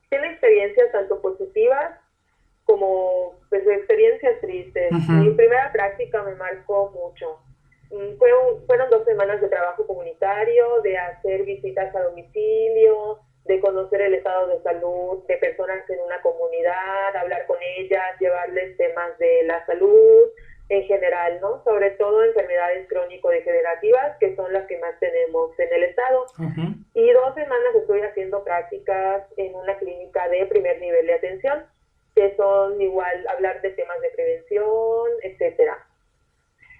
tiene 0.09 0.31
experiencias 0.31 0.91
tanto 0.91 1.21
positivas 1.21 1.99
como 2.65 3.39
pues, 3.49 3.67
experiencias 3.67 4.39
tristes. 4.41 4.91
Mi 5.09 5.29
primera 5.31 5.71
práctica 5.71 6.23
me 6.23 6.35
marcó 6.35 6.89
mucho. 6.91 7.39
Fue 8.17 8.29
fueron 8.65 8.89
dos 8.89 9.03
semanas 9.03 9.41
de 9.41 9.49
trabajo 9.49 9.85
comunitario, 9.85 10.81
de 10.81 10.97
hacer 10.97 11.43
visitas 11.43 11.93
a 11.93 12.03
domicilio, 12.03 13.19
de 13.45 13.59
conocer 13.59 14.01
el 14.01 14.13
estado 14.13 14.47
de 14.47 14.61
salud 14.61 15.23
de 15.27 15.37
personas 15.37 15.89
en 15.89 15.99
una 16.01 16.21
comunidad, 16.21 17.15
hablar 17.15 17.45
con 17.47 17.57
ellas, 17.77 18.19
llevarles 18.19 18.77
temas 18.77 19.17
de 19.17 19.43
la 19.43 19.65
salud 19.65 20.29
en 20.69 20.83
general, 20.83 21.39
¿no? 21.41 21.61
Sobre 21.63 21.91
todo 21.91 22.23
enfermedades 22.23 22.87
crónico-degenerativas, 22.87 24.17
que 24.19 24.35
son 24.35 24.53
las 24.53 24.65
que 24.67 24.77
más 24.77 24.97
tenemos 24.99 25.57
en 25.59 25.73
el 25.73 25.83
estado. 25.83 26.25
Y 26.93 27.11
dos 27.11 27.33
semanas 27.35 27.75
estoy 27.75 28.01
haciendo 28.01 28.43
prácticas 28.43 29.23
en 29.37 29.53
una 29.55 29.77
clínica 29.77 30.29
de 30.29 30.45
primer 30.45 30.79
nivel 30.79 31.07
de 31.07 31.13
atención, 31.13 31.65
que 32.15 32.35
son 32.37 32.81
igual 32.81 33.27
hablar 33.27 33.61
de 33.61 33.71
temas 33.71 33.99
de 34.01 34.09
prevención, 34.11 35.09
etcétera. 35.23 35.77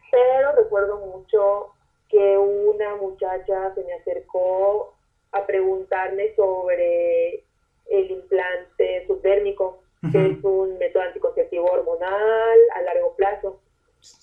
Pero 0.10 0.54
recuerdo 0.54 0.98
mucho 0.98 1.74
que 2.08 2.38
una 2.38 2.96
muchacha 2.96 3.74
se 3.74 3.84
me 3.84 3.94
acercó 3.94 4.94
a 5.32 5.46
preguntarme 5.46 6.34
sobre 6.36 7.44
el 7.90 8.12
implante 8.12 9.06
subdérmico, 9.08 9.84
que 10.12 10.32
es 10.32 10.44
un 10.44 10.78
método 10.78 11.04
anticonceptivo 11.04 11.66
hormonal 11.66 12.60
a 12.76 12.82
largo 12.82 13.16
plazo. 13.16 13.62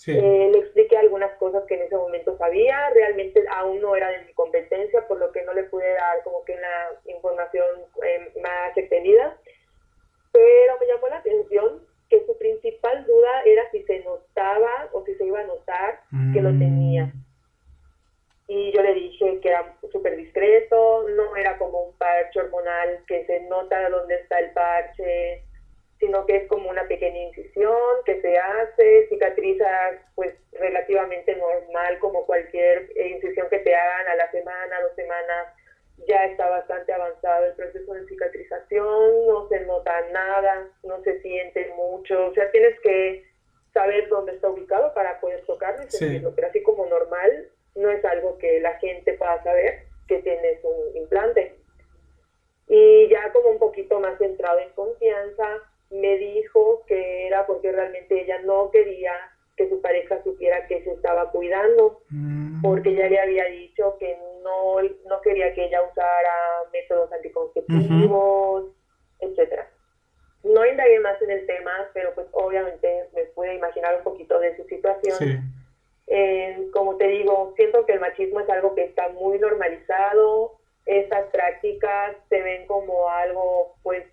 Eh, 0.09 0.51
le 0.53 0.59
expliqué 0.59 0.97
algunas 0.97 1.33
cosas 1.39 1.63
que 1.69 1.75
en 1.75 1.83
ese 1.83 1.97
momento 1.97 2.37
sabía, 2.37 2.91
realmente 2.91 3.45
aún 3.53 3.81
no 3.81 3.95
era 3.95 4.09
de 4.09 4.25
mi 4.25 4.33
competencia, 4.33 5.07
por 5.07 5.21
lo 5.21 5.31
que 5.31 5.45
no 5.45 5.55
le 5.55 5.65
pude 5.65 5.89
dar 5.93 6.23
como 6.25 6.45
que 6.45 6.55
una 6.55 7.15
información 7.15 7.67
eh, 8.05 8.33
más 8.43 8.77
extendida, 8.77 9.37
pero 10.33 10.79
me 10.81 10.87
llamó 10.87 11.09
la 11.09 11.19
atención 11.19 11.87
que 12.09 12.25
su 12.27 12.37
principal 12.39 13.07
duda 13.07 13.43
era 13.45 13.71
si 13.71 13.83
se 13.85 14.01
notaba 14.01 14.89
o 14.93 15.05
si 15.05 15.15
se 15.15 15.27
iba 15.27 15.41
a 15.41 15.45
notar 15.45 16.01
que 16.33 16.41
lo 16.41 16.51
tenía. 16.51 17.13
Y 18.51 18.73
yo 18.73 18.83
le 18.83 18.95
dije 18.95 19.41
que 19.41 19.49
era 19.51 19.77
súper 19.93 20.17
discreto, 20.17 21.07
no 21.11 21.37
era 21.37 21.59
como 21.59 21.83
un 21.83 21.99
parche 21.99 22.41
hormonal 22.41 23.05
que 23.07 23.27
se 23.27 23.41
nota 23.41 23.91
dónde 23.91 24.15
está 24.15 24.39
el 24.39 24.53
parche, 24.53 25.43
sino 26.01 26.25
que 26.25 26.37
es 26.37 26.49
como 26.49 26.71
una 26.71 26.89
pequeña 26.89 27.25
incisión 27.25 27.77
que 28.07 28.21
se 28.23 28.39
hace, 28.39 29.07
cicatriza 29.09 29.69
pues 30.15 30.33
relativamente 30.53 31.37
normal 31.37 31.99
como 31.99 32.25
cualquier 32.25 32.91
incisión 32.97 33.49
que 33.51 33.59
te 33.59 33.75
hagan 33.75 34.09
a 34.09 34.17
la 34.17 34.31
semana, 34.31 34.81
dos 34.81 34.95
semanas, 34.97 35.49
ya 36.07 36.25
está 36.25 36.49
bastante 36.49 36.93
avanzado 36.93 37.47
el 37.47 37.55
proceso 37.55 37.93
de 37.93 38.07
cicatrización, 38.07 39.27
no 39.27 39.49
se 39.49 39.61
nota 39.61 39.93
nada, 40.13 40.69
no 40.85 41.03
se 41.03 41.21
siente 41.21 41.71
mucho, 41.77 42.29
o 42.29 42.35
sea, 42.35 42.51
tienes 42.51 42.79
que 42.81 43.25
saber 43.75 44.09
dónde 44.09 44.33
está 44.33 44.49
ubicado 44.49 44.95
para 44.95 45.21
poder 45.21 45.45
tocarlo 45.45 45.85
y 45.85 45.91
sentirlo, 45.91 46.33
pero 46.35 46.49
así 46.49 46.63
como 46.63 46.87
normal, 46.87 47.51
no 47.79 47.91
es 47.91 48.05
algo 48.05 48.39
que 48.39 48.61
la 48.61 48.79
gente 48.79 49.15
pueda 49.15 49.43
saber 49.43 49.85
que 50.07 50.19
tienes 50.19 50.59
un 50.65 50.97
implante. 50.97 51.55
Y 52.69 53.09
ya 53.09 53.33
como 53.33 53.51
un 53.51 53.59
poquito 53.59 54.01
más 54.01 54.19
centrado 54.19 54.59
en 54.59 54.71
confianza, 54.71 55.47
me 55.91 56.19
dijo 56.19 56.85
que 56.87 57.27
era 57.27 57.47
porque 57.47 57.73
realmente 57.73 58.21
ella 58.21 58.41
no 58.43 58.71
quería 58.71 59.13
que 59.57 59.69
su 59.69 59.81
pareja 59.81 60.23
supiera 60.23 60.67
que 60.67 60.85
se 60.85 60.93
estaba 60.93 61.31
cuidando, 61.31 62.01
mm. 62.11 62.63
porque 62.63 62.95
ya 62.95 63.09
le 63.09 63.19
había 63.19 63.45
dicho 63.47 63.97
que 63.99 64.17
no, 64.43 64.81
no 65.07 65.21
quería 65.23 65.53
que 65.55 65.65
ella 65.65 65.83
usara 65.83 66.65
métodos 66.73 67.11
anticonceptivos, 67.13 68.67
etcétera. 69.21 69.69
No 70.45 70.65
indagué 70.65 71.01
más 71.01 71.21
en 71.23 71.31
el 71.31 71.47
tema, 71.47 71.91
pero 71.93 72.15
pues 72.15 72.29
obviamente 72.33 73.09
me 73.15 73.25
pude 73.25 73.55
imaginar 73.55 73.97
un 73.97 74.05
poquito 74.05 74.39
de 74.39 74.57
su 74.57 74.65
situación. 74.65 75.58
Eh, 76.11 76.69
como 76.73 76.97
te 76.97 77.07
digo, 77.07 77.53
siento 77.57 77.85
que 77.85 77.93
el 77.93 78.01
machismo 78.01 78.41
es 78.41 78.49
algo 78.49 78.75
que 78.75 78.85
está 78.85 79.09
muy 79.11 79.39
normalizado, 79.39 80.55
estas 80.87 81.27
prácticas 81.27 82.17
se 82.31 82.41
ven 82.41 82.67
como 82.67 83.11
algo, 83.11 83.75
pues 83.83 84.05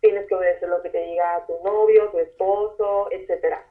tienes 0.00 0.26
que 0.26 0.34
obedecer 0.34 0.68
lo 0.68 0.82
que 0.82 0.90
te 0.90 1.00
diga 1.00 1.44
tu 1.46 1.58
novio, 1.64 2.10
tu 2.10 2.18
esposo, 2.18 3.08
etcétera. 3.10 3.64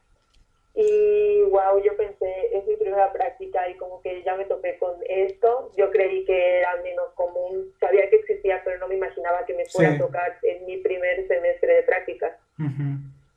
Y 0.74 1.42
wow, 1.50 1.82
yo 1.84 1.96
pensé, 1.98 2.56
es 2.56 2.66
mi 2.68 2.76
primera 2.76 3.12
práctica 3.12 3.68
y 3.68 3.76
como 3.76 4.02
que 4.02 4.22
ya 4.24 4.36
me 4.36 4.46
topé 4.46 4.78
con 4.78 4.96
esto. 5.08 5.72
Yo 5.76 5.90
creí 5.90 6.24
que 6.26 6.60
era 6.60 6.76
menos 6.84 7.10
común, 7.16 7.74
sabía 7.80 8.08
que 8.10 8.18
existía, 8.18 8.62
pero 8.63 8.78
no 8.78 8.88
me 8.88 8.96
imaginaba 8.96 9.46
que 9.46 9.56
me 9.56 9.66
fuera 9.66 9.94
a 9.94 9.98
tocar 9.98 10.38
en 10.44 10.66
mi 10.66 10.78
primer 10.78 11.28
semestre 11.28 11.78
de 11.78 11.84
prácticas. 11.84 12.38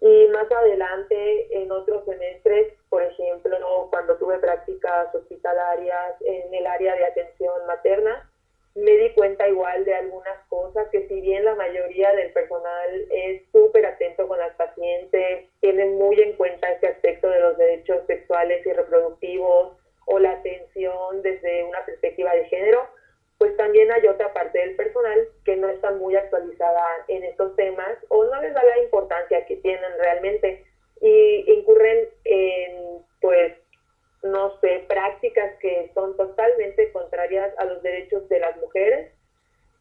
Y 0.03 0.29
más 0.29 0.51
adelante, 0.51 1.63
en 1.63 1.71
otros 1.71 2.05
semestres, 2.07 2.75
por 2.89 3.03
ejemplo, 3.03 3.57
cuando 3.91 4.17
tuve 4.17 4.39
prácticas 4.39 5.15
hospitalarias 5.15 6.21
en 6.21 6.53
el 6.55 6.67
área 6.67 6.95
de 6.95 7.05
atención 7.05 7.55
materna, 7.67 8.27
me 8.77 8.93
di 8.93 9.11
cuenta 9.11 9.49
igual 9.49 9.85
de 9.85 9.95
algunas 9.95 10.39
cosas 10.49 10.89
que 10.91 11.07
si 11.09 11.21
bien 11.21 11.45
la 11.45 11.57
mayoría 11.57 12.13
del 12.13 12.33
personal 12.33 13.07
es 13.11 13.43
súper 13.51 13.85
atento 13.85 14.29
con 14.29 14.39
las 14.39 14.55
pacientes, 14.55 15.49
tienen 15.61 15.99
muy 15.99 16.21
en 16.21 16.35
cuenta 16.35 16.71
este 16.71 16.87
aspecto 16.87 17.29
de 17.29 17.41
los 17.41 17.59
derechos 17.59 17.99
sexuales 18.07 18.65
y 18.65 18.73
reproductivos 18.73 19.77
o 20.07 20.19
la 20.19 20.33
atención 20.33 21.21
desde 21.21 21.65
una 21.65 21.85
perspectiva 21.85 22.33
de 22.33 22.45
género, 22.45 22.89
pues 23.39 23.57
también 23.57 23.91
hay 23.91 24.07
otra 24.07 24.33
parte 24.33 24.59
del 24.59 24.77
personal 24.77 25.29
que 25.45 25.57
no 25.57 25.69
está 25.69 25.91
muy 25.93 26.15
actualizada 26.15 26.85
en 27.09 27.25
estos 27.25 27.57
temas 27.57 27.97
o 28.09 28.25
no 28.25 28.41
les 28.41 28.55
da 28.55 28.63
la 28.63 28.79
importancia 28.81 29.47
que 29.47 29.57
tienen 29.57 29.91
realmente 29.99 30.65
y 31.01 31.51
incurren 31.51 32.09
en, 32.25 33.03
pues, 33.21 33.55
no 34.23 34.61
sé, 34.61 34.85
prácticas 34.87 35.57
que 35.61 35.91
son 35.95 36.15
totalmente 36.19 36.93
contrarias 36.93 37.55
a 37.57 37.65
los 37.65 37.83
derechos 37.83 38.29
de 38.29 38.41
las 38.41 38.55
mujeres, 38.59 39.11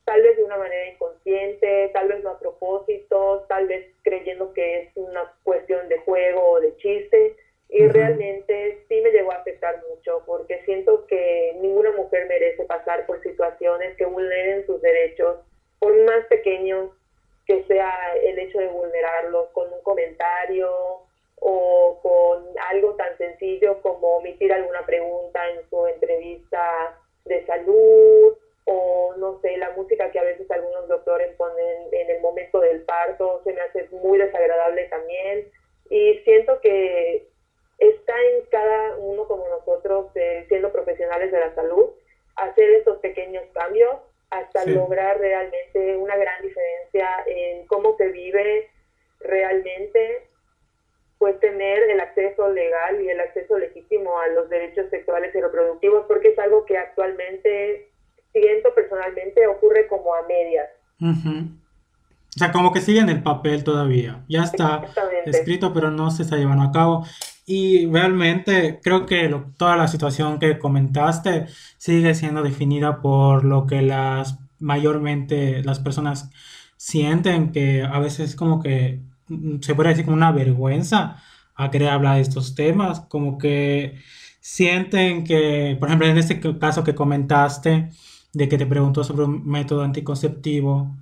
tal 0.06 0.22
vez 0.22 0.38
de 0.38 0.43
una 0.45 0.56
manera 0.56 0.88
inconsciente, 0.88 1.89
tal 1.93 2.08
vez 2.08 2.24
no 2.24 2.30
a 2.30 2.39
propósito, 2.39 3.45
tal 3.50 3.67
vez 3.67 3.93
creyendo 4.04 4.54
que 4.54 4.84
es 4.84 4.89
una 4.95 5.34
cuestión 5.43 5.89
de 5.89 6.00
juego 6.00 6.52
o 6.52 6.62
de 6.62 6.78
chiste, 6.78 7.36
y 7.72 7.88
realmente 7.88 8.84
sí 8.88 9.00
me 9.02 9.12
llegó 9.12 9.32
a 9.32 9.36
afectar 9.36 9.84
mucho 9.88 10.24
porque 10.26 10.60
siento 10.65 11.06
que 11.06 11.56
ninguna 11.62 11.91
mujer 11.91 12.26
merece 12.28 12.63
pasar 12.63 13.06
por 13.06 13.22
situaciones 13.22 13.95
que 13.95 14.06
vulneren 14.06 14.65
sus 14.65 14.82
derechos, 14.82 15.38
por 15.78 15.95
más 16.06 16.26
pequeños 16.26 16.91
que 17.45 17.63
sea 17.65 17.93
el 18.24 18.39
hecho 18.39 18.58
de 18.58 18.67
vulnerarlos 18.69 19.50
con 19.50 19.72
un 19.72 19.82
comentario 19.84 20.72
o 21.41 22.00
con 22.02 22.43
algo 22.69 22.95
tan 22.95 23.15
sencillo 23.17 23.82
como 23.82 24.17
omitir 24.17 24.52
alguna 24.52 24.86
pregunta 24.86 25.39
en 25.50 25.69
su 25.69 25.88
entrevista 25.88 27.00
de 27.26 27.45
salud 27.45 28.36
o 28.65 29.13
no 29.17 29.39
sé, 29.41 29.58
la 29.58 29.72
música 29.72 30.12
que 30.12 30.19
a 30.19 30.24
veces 30.24 30.50
algunos 30.52 30.88
doctores 30.88 31.36
ponen 31.38 31.88
en 31.91 32.10
el 32.10 32.22
momento 32.99 33.15
del 33.15 33.15
parto 33.15 33.41
se 33.43 33.53
me 33.53 33.62
hace 33.62 33.89
muy 33.95 34.17
desagradable 34.17 34.85
también 34.85 35.51
y 35.89 36.19
siento 36.23 36.59
que 36.62 37.27
está 37.77 38.13
en 38.13 38.45
cada 38.51 38.97
uno 38.97 39.27
como 39.27 39.47
nosotros, 39.47 40.07
eh, 40.15 40.45
siendo 40.47 40.71
profesionales 40.71 41.31
de 41.31 41.39
la 41.39 41.55
salud, 41.55 41.91
hacer 42.35 42.69
esos 42.71 42.99
pequeños 42.99 43.43
cambios 43.53 43.95
hasta 44.29 44.65
lograr 44.65 45.19
realmente 45.19 45.97
una 45.97 46.15
gran 46.15 46.41
diferencia 46.43 47.09
en 47.25 47.65
cómo 47.67 47.95
se 47.97 48.09
vive 48.09 48.69
realmente, 49.19 50.27
pues 51.17 51.39
tener 51.39 51.89
el 51.89 51.99
acceso 51.99 52.49
legal 52.49 53.01
y 53.01 53.09
el 53.09 53.19
acceso 53.19 53.57
legítimo 53.57 54.19
a 54.19 54.27
los 54.27 54.49
derechos 54.49 54.89
sexuales 54.89 55.33
y 55.33 55.41
reproductivos, 55.41 56.05
porque 56.07 56.29
es 56.29 56.39
algo 56.39 56.65
que 56.65 56.77
actualmente, 56.77 57.89
siento 58.31 58.73
personalmente, 58.75 59.47
ocurre 59.47 59.88
como 59.88 60.13
a 60.13 60.21
medias. 60.27 60.69
O 62.39 62.41
sea, 62.41 62.54
como 62.54 62.71
que 62.71 62.80
sigue 62.80 63.02
en 63.02 63.10
el 63.10 63.21
papel 63.21 63.65
todavía. 63.65 64.23
Ya 64.30 64.43
está 64.43 64.84
escrito, 65.25 65.73
pero 65.73 65.91
no 65.91 66.10
se 66.10 66.23
está 66.23 66.38
llevando 66.38 66.63
a 66.63 66.71
cabo. 66.71 67.06
Y 67.45 67.86
realmente 67.88 68.80
creo 68.82 69.06
que 69.06 69.30
toda 69.58 69.75
la 69.75 69.89
situación 69.89 70.39
que 70.39 70.58
comentaste 70.58 71.47
sigue 71.78 72.15
siendo 72.15 72.41
definida 72.41 73.02
por 73.02 73.43
lo 73.43 73.67
que 73.67 73.82
las 73.82 74.39
mayormente 74.58 75.62
las 75.65 75.82
personas 75.82 76.30
sienten, 76.78 77.52
que 77.52 77.84
a 77.84 77.99
veces 77.99 78.38
como 78.38 78.62
que 78.63 79.02
mm, 79.28 79.60
se 79.60 79.75
puede 79.75 79.89
decir 79.89 80.06
como 80.06 80.15
una 80.15 80.32
vergüenza 80.32 81.21
a 81.56 81.69
querer 81.71 81.89
hablar 81.89 82.15
de 82.15 82.21
estos 82.21 82.56
temas, 82.56 83.02
como 83.02 83.38
que 83.38 83.99
sienten 84.39 85.25
que, 85.25 85.75
por 85.78 85.89
ejemplo, 85.89 86.08
en 86.08 86.17
este 86.17 86.39
caso 86.58 86.86
que 86.86 86.95
comentaste, 86.95 87.89
de 88.32 88.47
que 88.47 88.58
te 88.58 88.65
preguntó 88.65 89.04
sobre 89.04 89.25
un 89.25 89.45
método 89.45 89.84
anticonceptivo, 89.84 90.95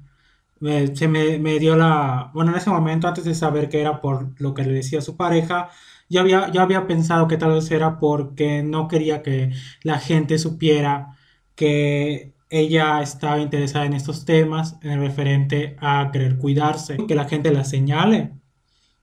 se 0.60 1.08
me, 1.08 1.40
me, 1.40 1.60
dio 1.60 1.76
la, 1.76 2.32
bueno, 2.34 2.52
en 2.52 2.58
ese 2.58 2.70
momento, 2.70 3.08
antes 3.08 3.26
de 3.26 3.36
saber 3.36 3.70
que 3.70 3.82
era 3.82 4.02
por 4.02 4.40
lo 4.42 4.54
que 4.54 4.64
le 4.64 4.74
decía 4.74 5.02
su 5.02 5.18
pareja, 5.18 5.70
yo 6.10 6.22
había, 6.22 6.50
yo 6.52 6.62
había 6.62 6.88
pensado 6.88 7.28
que 7.28 7.38
tal 7.38 7.54
vez 7.54 7.70
era 7.72 8.00
porque 8.00 8.64
no 8.64 8.88
quería 8.88 9.22
que 9.22 9.52
la 9.84 10.00
gente 10.00 10.38
supiera 10.38 11.18
que 11.56 12.34
ella 12.50 13.02
estaba 13.02 13.40
interesada 13.40 13.86
en 13.86 13.94
estos 13.94 14.26
temas 14.26 14.78
en 14.84 15.02
referente 15.02 15.76
a 15.80 16.10
querer 16.14 16.38
cuidarse, 16.38 16.98
que 17.08 17.16
la 17.16 17.26
gente 17.26 17.52
la 17.52 17.66
señale, 17.66 18.32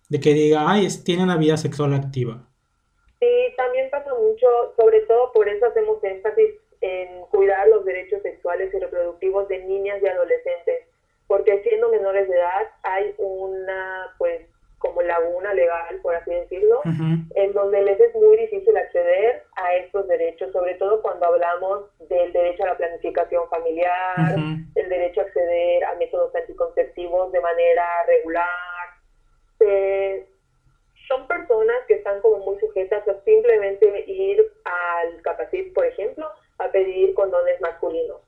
de 0.09 0.21
que 0.21 0.33
diga, 0.33 0.64
ay, 0.67 0.88
tiene 1.05 1.25
una 1.25 1.37
vida 1.37 1.57
sexual 1.57 1.93
activa. 1.93 2.49
Sí, 3.21 3.55
también 3.57 3.90
pasa 3.90 4.11
mucho, 4.14 4.47
sobre 4.79 5.01
todo 5.01 5.33
por 5.33 5.49
eso 5.49 5.67
hacemos 5.67 6.03
énfasis 6.03 6.55
en 6.81 7.23
cuidar 7.31 7.69
los 7.69 7.85
derechos 7.85 8.23
sexuales 8.23 8.73
y 8.73 8.79
reproductivos 8.79 9.49
de 9.49 9.64
niñas 9.64 10.01
y 10.03 10.07
adolescentes, 10.07 10.87
porque 11.26 11.62
siendo 11.62 11.88
menores 11.88 12.28
de 12.28 12.37
edad 12.37 12.68
hay 12.82 13.14
una, 13.18 14.14
pues, 14.18 14.46
como 14.84 15.00
laguna 15.00 15.54
legal, 15.54 15.98
por 16.02 16.14
así 16.14 16.30
decirlo, 16.30 16.82
en 17.34 17.52
donde 17.54 17.80
les 17.80 17.98
es 17.98 18.14
muy 18.14 18.37
difícil 18.37 18.76
acceder 18.76 19.42
a 19.56 19.74
estos 19.76 20.06
derechos, 20.06 20.52
sobre 20.52 20.74
todo 20.74 21.00
cuando 21.00 21.24
hablamos 21.24 21.84
del 22.10 22.30
derecho 22.34 22.64
a 22.64 22.66
la 22.66 22.76
planificación 22.76 23.48
familiar, 23.48 24.34
el 24.74 24.88
derecho 24.90 25.22
a 25.22 25.24
acceder 25.24 25.84
a 25.84 25.94
métodos 25.94 26.34
anticonceptivos 26.34 27.32
de 27.32 27.40
manera 27.40 27.87
regular. 28.06 28.46
son 31.08 31.26
personas 31.28 31.76
que 31.88 31.94
están 31.94 32.20
como 32.20 32.44
muy 32.44 32.60
sujetas 32.60 33.08
a 33.08 33.24
simplemente 33.24 34.04
ir 34.06 34.52
al 34.64 35.22
capacit, 35.22 35.72
por 35.72 35.87
ejemplo, 35.87 36.28
a 36.58 36.68
pedir 36.68 37.14
condones 37.14 37.58
masculinos. 37.62 38.20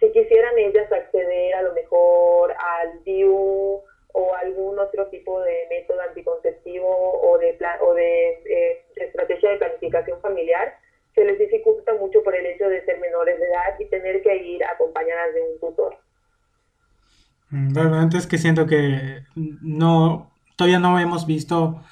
Si 0.00 0.10
quisieran 0.12 0.58
ellas 0.58 0.90
acceder 0.92 1.54
a 1.54 1.62
lo 1.62 1.72
mejor 1.74 2.52
al 2.52 3.04
DIU, 3.04 3.82
o 4.14 4.32
algún 4.36 4.78
otro 4.78 5.08
tipo 5.08 5.40
de 5.40 5.66
método 5.68 6.00
anticonceptivo 6.08 6.86
o 6.88 7.36
de, 7.38 7.52
plan, 7.54 7.76
o 7.82 7.94
de 7.94 8.28
eh, 8.44 8.84
estrategia 8.94 9.50
de 9.50 9.56
planificación 9.56 10.20
familiar, 10.20 10.78
se 11.16 11.24
les 11.24 11.36
dificulta 11.36 11.92
mucho 11.94 12.22
por 12.22 12.34
el 12.34 12.46
hecho 12.46 12.68
de 12.68 12.84
ser 12.84 13.00
menores 13.00 13.38
de 13.40 13.46
edad 13.46 13.78
y 13.78 13.86
tener 13.86 14.22
que 14.22 14.36
ir 14.36 14.64
acompañadas 14.64 15.34
de 15.34 15.42
un 15.42 15.60
tutor. 15.60 15.96
Mm, 17.50 17.74
realmente 17.74 18.16
es 18.16 18.28
que 18.28 18.38
siento 18.38 18.66
que 18.66 19.24
no, 19.34 20.30
todavía 20.56 20.78
no 20.78 21.00
hemos 21.00 21.26
visto 21.26 21.82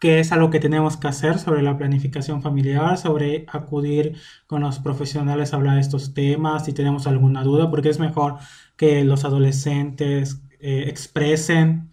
qué 0.00 0.20
es 0.20 0.32
algo 0.32 0.50
que 0.50 0.60
tenemos 0.60 0.96
que 0.96 1.08
hacer 1.08 1.38
sobre 1.38 1.62
la 1.62 1.76
planificación 1.78 2.42
familiar, 2.42 2.98
sobre 2.98 3.46
acudir 3.48 4.16
con 4.46 4.62
los 4.62 4.78
profesionales 4.78 5.52
a 5.52 5.56
hablar 5.56 5.76
de 5.76 5.80
estos 5.80 6.14
temas 6.14 6.64
si 6.66 6.72
tenemos 6.72 7.06
alguna 7.06 7.42
duda, 7.42 7.70
porque 7.70 7.88
es 7.88 7.98
mejor 7.98 8.36
que 8.76 9.04
los 9.04 9.24
adolescentes 9.24 10.42
eh, 10.60 10.84
expresen 10.88 11.92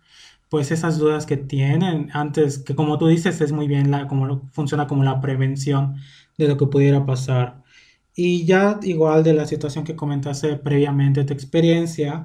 pues 0.49 0.71
esas 0.71 0.99
dudas 0.99 1.25
que 1.25 1.37
tienen 1.37 2.09
antes, 2.13 2.59
que 2.59 2.75
como 2.75 2.97
tú 2.99 3.07
dices 3.07 3.41
es 3.41 3.51
muy 3.51 3.67
bien 3.67 3.89
la, 3.89 4.07
como 4.07 4.49
funciona 4.51 4.87
como 4.87 5.03
la 5.03 5.19
prevención 5.19 5.95
de 6.37 6.47
lo 6.47 6.57
que 6.57 6.67
pudiera 6.67 7.05
pasar. 7.05 7.63
Y 8.15 8.45
ya 8.45 8.79
igual 8.83 9.23
de 9.23 9.33
la 9.33 9.47
situación 9.47 9.83
que 9.83 9.95
comentaste 9.95 10.55
previamente, 10.57 11.23
tu 11.23 11.33
experiencia, 11.33 12.23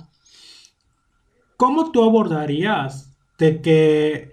¿cómo 1.57 1.91
tú 1.91 2.05
abordarías 2.05 3.17
de 3.39 3.63
que 3.63 4.33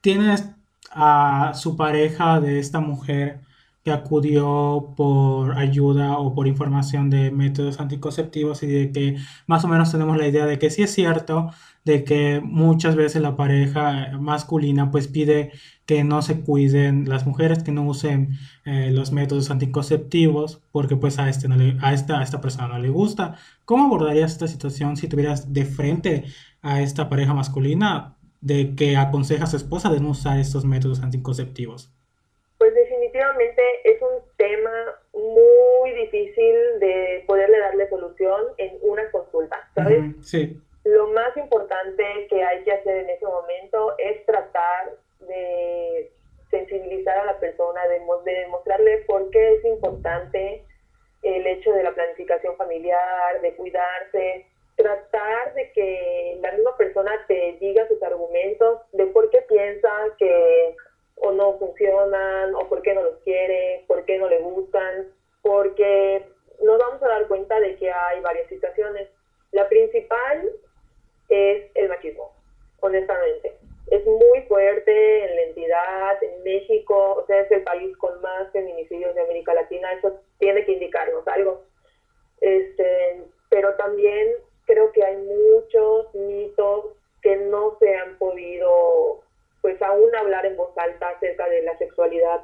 tienes 0.00 0.55
a 0.96 1.52
su 1.54 1.76
pareja 1.76 2.40
de 2.40 2.58
esta 2.58 2.80
mujer 2.80 3.40
que 3.84 3.92
acudió 3.92 4.94
por 4.96 5.56
ayuda 5.56 6.18
o 6.18 6.34
por 6.34 6.48
información 6.48 7.08
de 7.08 7.30
métodos 7.30 7.78
anticonceptivos 7.78 8.64
y 8.64 8.66
de 8.66 8.90
que 8.90 9.16
más 9.46 9.64
o 9.64 9.68
menos 9.68 9.92
tenemos 9.92 10.16
la 10.16 10.26
idea 10.26 10.44
de 10.46 10.58
que 10.58 10.70
sí 10.70 10.82
es 10.82 10.92
cierto, 10.92 11.50
de 11.84 12.02
que 12.02 12.40
muchas 12.42 12.96
veces 12.96 13.22
la 13.22 13.36
pareja 13.36 14.10
masculina 14.18 14.90
pues 14.90 15.06
pide 15.06 15.52
que 15.86 16.02
no 16.02 16.20
se 16.22 16.40
cuiden 16.40 17.08
las 17.08 17.26
mujeres, 17.26 17.62
que 17.62 17.70
no 17.70 17.84
usen 17.84 18.36
eh, 18.64 18.90
los 18.90 19.12
métodos 19.12 19.50
anticonceptivos 19.52 20.62
porque 20.72 20.96
pues 20.96 21.20
a, 21.20 21.28
este 21.28 21.46
a, 21.80 21.92
esta, 21.92 22.18
a 22.18 22.22
esta 22.24 22.40
persona 22.40 22.68
no 22.68 22.78
le 22.80 22.88
gusta. 22.90 23.36
¿Cómo 23.64 23.84
abordarías 23.84 24.32
esta 24.32 24.48
situación 24.48 24.96
si 24.96 25.06
tuvieras 25.08 25.52
de 25.52 25.64
frente 25.64 26.24
a 26.60 26.80
esta 26.82 27.08
pareja 27.08 27.34
masculina 27.34 28.15
de 28.40 28.74
que 28.76 28.96
aconseja 28.96 29.44
a 29.44 29.46
su 29.46 29.56
esposa 29.56 29.90
de 29.90 30.00
no 30.00 30.10
usar 30.10 30.38
estos 30.38 30.64
métodos 30.64 31.02
anticonceptivos? 31.02 31.90
Pues 32.58 32.74
definitivamente 32.74 33.62
es 33.84 34.00
un 34.00 34.22
tema 34.36 34.70
muy 35.12 35.92
difícil 35.92 36.54
de 36.80 37.24
poderle 37.26 37.58
darle 37.58 37.88
solución 37.88 38.42
en 38.58 38.78
una 38.82 39.10
consulta, 39.10 39.68
¿sabes? 39.74 40.14
sí. 40.22 40.60
Lo 40.84 41.08
más 41.08 41.36
importante 41.36 42.04
que 42.30 42.44
hay 42.44 42.62
que 42.62 42.72
hacer 42.72 42.98
en 42.98 43.10
ese 43.10 43.26
momento 43.26 43.94
es 43.98 44.24
tratar 44.24 44.92
de 45.18 46.12
sensibilizar 46.48 47.18
a 47.18 47.24
la 47.24 47.40
persona, 47.40 47.80
de, 47.88 48.00
de 48.30 48.40
demostrarle 48.40 48.98
por 48.98 49.28
qué 49.30 49.54
es 49.54 49.64
importante 49.64 50.64
el 51.22 51.46
hecho 51.46 51.72
de 51.72 51.82
la 51.82 51.92
planificación 51.92 52.56
familiar, 52.56 53.40
de 53.42 53.54
cuidarse, 53.56 54.46
tratar 54.76 55.54
de 55.54 55.72
que 55.72 56.38
la 56.40 56.52
misma 56.52 56.76
persona 56.76 57.12
te 57.26 57.56
diga 57.60 57.88
sus 57.88 58.02
argumentos 58.02 58.80
de 58.92 59.06
por 59.06 59.30
qué 59.30 59.40
piensa 59.42 59.90
que 60.18 60.76
o 61.16 61.32
no 61.32 61.58
funcionan, 61.58 62.54
o 62.54 62.68
por 62.68 62.82
qué 62.82 62.94
no 62.94 63.02
los 63.02 63.16
quiere, 63.24 63.84
por 63.86 64.04
qué 64.04 64.18
no 64.18 64.28
le 64.28 64.38
gustan, 64.38 65.08
porque 65.40 66.26
nos 66.62 66.78
vamos 66.78 67.02
a 67.02 67.08
dar 67.08 67.26
cuenta 67.26 67.58
de 67.58 67.76
que 67.76 67.90
hay 67.90 68.20
varias 68.20 68.48
situaciones. 68.48 69.08
La 69.52 69.66
principal 69.68 70.50
es 71.30 71.70
el 71.74 71.88
machismo, 71.88 72.32
honestamente. 72.80 73.56
Es 73.90 74.04
muy 74.04 74.42
fuerte 74.48 75.24
en 75.24 75.36
la 75.36 75.42
entidad, 75.42 76.22
en 76.22 76.42
México, 76.42 77.14
o 77.22 77.26
sea, 77.26 77.40
es 77.40 77.50
el 77.50 77.62
país 77.62 77.96
con 77.96 78.20
más 78.20 78.50
feminicidios 78.52 79.14
de 79.14 79.22
América 79.22 79.54
Latina, 79.54 79.92
eso 79.92 80.20
tiene 80.38 80.64
que 80.64 80.72
indicarnos 80.72 81.26
algo. 81.28 81.62
Este, 82.40 83.22
pero 83.48 83.74
también 83.76 84.34
creo 84.66 84.92
que 84.92 85.04
hay 85.04 85.16
muchos 85.16 86.14
mitos 86.14 86.86
que 87.22 87.36
no 87.36 87.76
se 87.78 87.94
han 87.96 88.18
podido 88.18 89.22
pues 89.62 89.80
aún 89.82 90.14
hablar 90.14 90.46
en 90.46 90.56
voz 90.56 90.76
alta 90.76 91.08
acerca 91.08 91.48
de 91.48 91.62
la 91.62 91.76
sexualidad, 91.78 92.42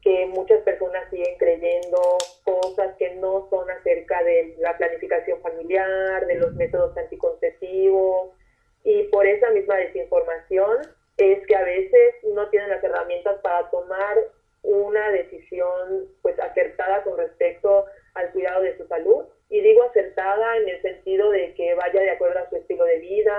que 0.00 0.24
muchas 0.26 0.62
personas 0.62 1.10
siguen 1.10 1.36
creyendo 1.36 2.00
cosas 2.44 2.94
que 2.98 3.14
no 3.16 3.46
son 3.50 3.70
acerca 3.70 4.22
de 4.22 4.56
la 4.58 4.76
planificación 4.78 5.40
familiar, 5.42 6.26
de 6.26 6.36
los 6.36 6.54
métodos 6.54 6.96
anticonceptivos, 6.96 8.30
y 8.84 9.02
por 9.04 9.26
esa 9.26 9.50
misma 9.50 9.76
desinformación 9.76 10.78
es 11.18 11.46
que 11.46 11.56
a 11.56 11.64
veces 11.64 12.14
no 12.32 12.48
tienen 12.48 12.70
las 12.70 12.82
herramientas 12.82 13.38
para 13.42 13.68
tomar 13.68 14.16
una 14.62 15.10
decisión 15.10 16.08
pues 16.22 16.38
acertada 16.38 17.02
con 17.02 17.18
respecto 17.18 17.84
al 18.14 18.30
cuidado 18.32 18.62
de 18.62 18.76
su 18.78 18.86
salud 18.86 19.24
y 19.50 19.60
digo 19.60 19.82
acertada 19.82 20.56
en 20.56 20.68
el 20.68 20.80
sentido 20.80 21.30
de 21.30 21.54
que 21.54 21.74
vaya 21.74 22.00
de 22.00 22.10
acuerdo 22.10 22.38
a 22.38 22.48
su 22.48 22.56
estilo 22.56 22.84
de 22.84 22.98
vida, 23.00 23.34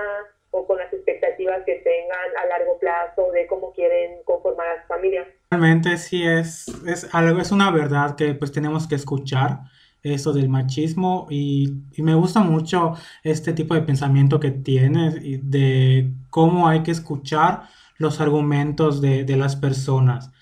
o 0.52 0.66
con 0.66 0.78
las 0.78 0.92
expectativas 0.92 1.64
que 1.64 1.76
tengan 1.76 2.36
a 2.42 2.46
largo 2.46 2.78
plazo 2.78 3.32
de 3.32 3.46
cómo 3.46 3.72
quieren 3.72 4.22
conformar 4.24 4.68
a 4.68 4.82
su 4.82 4.88
familia. 4.88 5.26
Realmente 5.50 5.96
sí 5.96 6.22
es, 6.24 6.68
es 6.86 7.12
algo, 7.14 7.40
es 7.40 7.50
una 7.50 7.70
verdad 7.70 8.16
que 8.16 8.34
pues 8.34 8.52
tenemos 8.52 8.86
que 8.86 8.94
escuchar 8.94 9.60
eso 10.02 10.32
del 10.32 10.48
machismo 10.48 11.26
y, 11.30 11.72
y, 11.92 12.02
me 12.02 12.14
gusta 12.14 12.40
mucho 12.40 12.94
este 13.22 13.52
tipo 13.52 13.74
de 13.74 13.82
pensamiento 13.82 14.40
que 14.40 14.50
tienes 14.50 15.16
y 15.22 15.38
de 15.38 16.10
cómo 16.28 16.68
hay 16.68 16.82
que 16.82 16.90
escuchar 16.90 17.62
los 17.96 18.20
argumentos 18.20 19.00
de, 19.00 19.24
de 19.24 19.36
las 19.36 19.56
personas, 19.56 20.32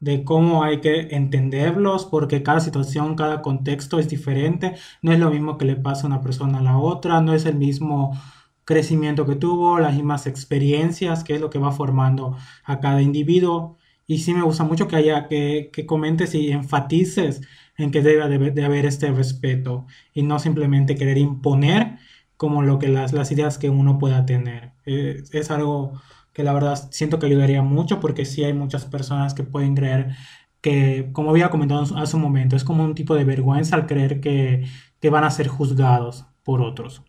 de 0.00 0.24
cómo 0.24 0.64
hay 0.64 0.80
que 0.80 1.14
entenderlos, 1.14 2.06
porque 2.06 2.42
cada 2.42 2.60
situación, 2.60 3.16
cada 3.16 3.42
contexto 3.42 3.98
es 3.98 4.08
diferente, 4.08 4.74
no 5.02 5.12
es 5.12 5.18
lo 5.18 5.30
mismo 5.30 5.58
que 5.58 5.66
le 5.66 5.76
pasa 5.76 6.04
a 6.04 6.06
una 6.06 6.22
persona 6.22 6.58
a 6.58 6.62
la 6.62 6.78
otra, 6.78 7.20
no 7.20 7.34
es 7.34 7.46
el 7.46 7.56
mismo 7.56 8.18
crecimiento 8.64 9.26
que 9.26 9.36
tuvo, 9.36 9.78
las 9.80 9.94
mismas 9.94 10.26
experiencias, 10.26 11.24
que 11.24 11.34
es 11.34 11.40
lo 11.40 11.50
que 11.50 11.58
va 11.58 11.72
formando 11.72 12.36
a 12.64 12.80
cada 12.80 13.02
individuo. 13.02 13.76
Y 14.06 14.18
sí 14.20 14.34
me 14.34 14.42
gusta 14.42 14.64
mucho 14.64 14.88
que 14.88 14.96
haya 14.96 15.28
que, 15.28 15.70
que 15.72 15.86
comentes 15.86 16.34
y 16.34 16.50
enfatices 16.50 17.42
en 17.76 17.90
que 17.90 18.02
debe 18.02 18.50
de, 18.50 18.64
haber 18.64 18.86
este 18.86 19.10
respeto 19.12 19.86
y 20.14 20.22
no 20.22 20.38
simplemente 20.38 20.96
querer 20.96 21.18
imponer 21.18 21.98
como 22.36 22.62
lo 22.62 22.78
que 22.78 22.88
las, 22.88 23.12
las 23.12 23.32
ideas 23.32 23.58
que 23.58 23.70
uno 23.70 23.98
pueda 23.98 24.26
tener. 24.26 24.72
Eh, 24.86 25.22
es 25.32 25.50
algo 25.50 26.00
que 26.40 26.44
la 26.44 26.54
verdad 26.54 26.88
siento 26.90 27.18
que 27.18 27.26
ayudaría 27.26 27.60
mucho 27.60 28.00
porque 28.00 28.24
sí 28.24 28.42
hay 28.44 28.54
muchas 28.54 28.86
personas 28.86 29.34
que 29.34 29.42
pueden 29.42 29.74
creer 29.74 30.16
que, 30.62 31.10
como 31.12 31.30
había 31.30 31.50
comentado 31.50 31.84
hace 31.98 32.16
un 32.16 32.22
momento, 32.22 32.56
es 32.56 32.64
como 32.64 32.82
un 32.82 32.94
tipo 32.94 33.14
de 33.14 33.24
vergüenza 33.24 33.76
al 33.76 33.86
creer 33.86 34.20
que, 34.22 34.64
que 35.00 35.10
van 35.10 35.24
a 35.24 35.30
ser 35.30 35.48
juzgados 35.48 36.24
por 36.42 36.62
otros. 36.62 37.02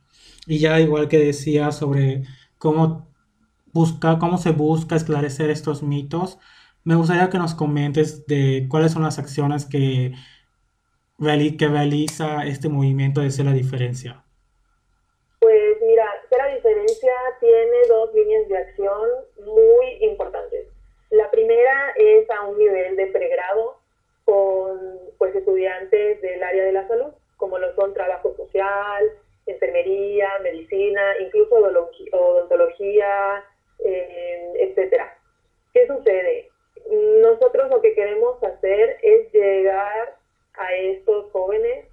Y 0.47 0.59
ya 0.59 0.81
igual 0.81 1.07
que 1.07 1.17
decía 1.17 1.71
sobre 1.71 2.23
cómo 2.57 3.07
busca, 3.71 4.19
cómo 4.19 4.37
se 4.37 4.51
busca 4.51 4.97
esclarecer 4.97 5.49
estos 5.49 5.81
mitos, 5.81 6.37
me 6.83 6.95
gustaría 6.95 7.29
que 7.29 7.37
nos 7.37 7.55
comentes 7.55 8.25
de 8.25 8.67
cuáles 8.69 8.91
son 8.91 9.03
las 9.03 9.17
acciones 9.17 9.65
que, 9.65 10.13
que 11.57 11.67
realiza 11.69 12.45
este 12.45 12.67
movimiento 12.67 13.21
de 13.21 13.31
Ser 13.31 13.45
la 13.45 13.53
Diferencia. 13.53 14.25
Pues 15.39 15.77
mira, 15.87 16.03
Ser 16.29 16.37
la 16.37 16.53
Diferencia 16.53 17.11
tiene 17.41 17.87
dos 17.89 18.13
líneas 18.13 18.47
de 18.47 18.57
acción 18.57 19.09
muy 19.43 19.97
importantes. 19.99 20.67
La 21.09 21.29
primera 21.29 21.91
es 21.97 22.29
a 22.29 22.43
un 22.43 22.57
nivel 22.57 22.95
de 22.95 23.07
pregrado 23.07 23.77
con 24.23 24.99
pues, 25.17 25.35
estudiantes 25.35 26.21
del 26.21 26.41
área 26.41 26.63
de 26.63 26.71
la 26.71 26.87
salud, 26.87 27.11
como 27.35 27.57
lo 27.57 27.75
son 27.75 27.93
trabajo 27.93 28.33
social, 28.37 29.11
enfermería, 29.45 30.29
medicina, 30.41 31.17
incluso 31.19 31.55
odontología, 32.11 33.43
eh, 33.83 34.53
etcétera. 34.55 35.17
¿Qué 35.73 35.87
sucede? 35.87 36.49
Nosotros 37.21 37.69
lo 37.69 37.81
que 37.81 37.95
queremos 37.95 38.41
hacer 38.43 38.97
es 39.01 39.31
llegar 39.33 40.15
a 40.53 40.73
estos 40.75 41.31
jóvenes 41.31 41.87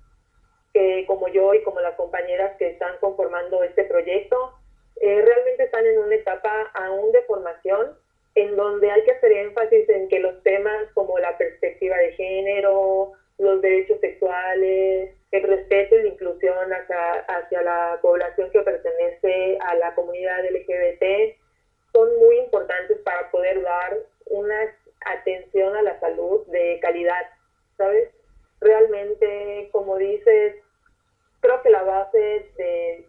que 0.75 1.05
como 1.07 1.29
yo 1.29 1.55
y 1.55 1.63
como 1.63 1.81
las 1.81 1.95
compañeras 1.95 2.57
que 2.59 2.69
están 2.69 2.99
conformando 3.01 3.63
este 3.63 3.85
proyecto, 3.85 4.58
eh, 5.01 5.23
realmente 5.23 5.65
están 5.65 5.87
en 5.87 5.99
una 5.99 6.15
etapa 6.15 6.71
aún 6.75 7.13
de 7.13 7.23
formación 7.23 7.97
en 8.35 8.57
donde 8.57 8.91
hay 8.91 9.03
que 9.05 9.13
hacer 9.13 9.33
énfasis 9.33 9.89
en 9.89 10.09
que 10.09 10.21
los 10.21 10.43
temas 10.43 10.87
como 10.95 11.19
la 11.19 11.37
perspectiva 11.39 11.97
de 11.97 12.13
género, 12.13 13.13
los 13.39 13.61
derechos 13.61 14.01
sexuales, 14.01 15.15
el 15.31 15.43
respeto 15.43 15.97
y 15.97 16.03
la 16.03 16.09
inclusión 16.09 16.73
hacia, 16.73 17.13
hacia 17.29 17.63
la 17.63 17.99
población 18.03 18.51
que 18.51 18.61
pertenece 18.63 19.59
a 19.61 19.75
la 19.77 19.95
comunidad 19.95 20.45
LGBT 20.45 21.37
son 21.93 22.17
muy 22.19 22.39
importantes 22.39 22.99
para 22.99 23.31
poder 23.31 23.63
dar 23.63 23.99
una 24.27 24.59
atención 25.07 25.77
a 25.77 25.83
la 25.83 25.99
salud 26.01 26.47
de 26.49 26.79
calidad, 26.81 27.27
¿sabes? 27.77 28.11
Realmente, 28.61 29.69
como 29.73 29.97
dices, 29.97 30.57
creo 31.41 31.63
que 31.63 31.71
la 31.71 31.83
base 31.83 32.51
de 32.57 33.07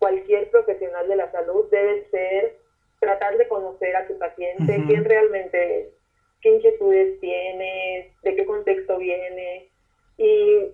cualquier 0.00 0.50
profesional 0.50 1.06
de 1.06 1.16
la 1.16 1.30
salud 1.30 1.70
debe 1.70 2.08
ser 2.10 2.56
tratar 2.98 3.36
de 3.36 3.46
conocer 3.46 3.94
a 3.94 4.06
tu 4.08 4.18
paciente, 4.18 4.82
quién 4.86 5.04
realmente 5.04 5.80
es, 5.80 5.88
qué 6.40 6.48
inquietudes 6.50 7.20
tiene, 7.20 8.12
de 8.22 8.34
qué 8.34 8.44
contexto 8.44 8.98
viene. 8.98 9.70
Y 10.16 10.72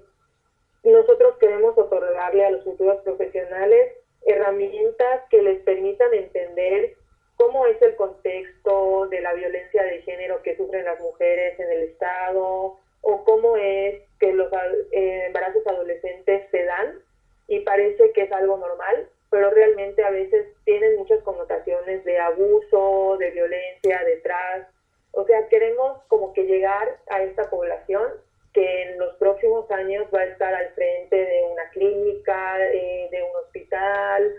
nosotros 0.84 1.36
queremos 1.38 1.76
otorgarle 1.76 2.46
a 2.46 2.50
los 2.50 2.64
futuros 2.64 3.02
profesionales 3.02 3.92
herramientas 4.24 5.22
que 5.28 5.42
les 5.42 5.60
permitan 5.62 6.12
entender 6.14 6.94
cómo 7.36 7.66
es 7.66 7.80
el 7.82 7.96
contexto 7.96 9.06
de 9.08 9.20
la 9.20 9.34
violencia 9.34 9.82
de 9.82 10.02
género 10.02 10.42
que 10.42 10.56
sufren 10.56 10.84
las 10.84 11.00
mujeres 11.00 11.58
en 11.60 11.70
el 11.70 11.82
Estado 11.84 12.78
o 13.02 13.24
cómo 13.24 13.56
es 13.56 14.02
que 14.18 14.32
los 14.32 14.50
eh, 14.92 15.26
embarazos 15.26 15.66
adolescentes 15.66 16.50
se 16.50 16.64
dan 16.64 17.00
y 17.48 17.60
parece 17.60 18.12
que 18.12 18.22
es 18.22 18.32
algo 18.32 18.56
normal, 18.56 19.08
pero 19.37 19.51
realmente 19.51 20.03
a 20.03 20.09
veces 20.09 20.46
tienen 20.64 20.96
muchas 20.96 21.22
connotaciones 21.22 22.03
de 22.07 22.18
abuso, 22.18 23.18
de 23.18 23.33
violencia 23.33 24.03
detrás. 24.07 24.66
O 25.11 25.27
sea, 25.27 25.46
queremos 25.49 26.03
como 26.09 26.33
que 26.33 26.44
llegar 26.44 26.96
a 27.11 27.22
esta 27.22 27.51
población 27.51 28.12
que 28.55 28.83
en 28.85 28.99
los 28.99 29.14
próximos 29.16 29.70
años 29.70 30.07
va 30.14 30.20
a 30.20 30.25
estar 30.25 30.55
al 30.55 30.70
frente 30.70 31.16
de 31.16 31.42
una 31.53 31.68
clínica, 31.68 32.66
eh, 32.72 33.09
de 33.11 33.22
un 33.25 33.37
hospital, 33.44 34.35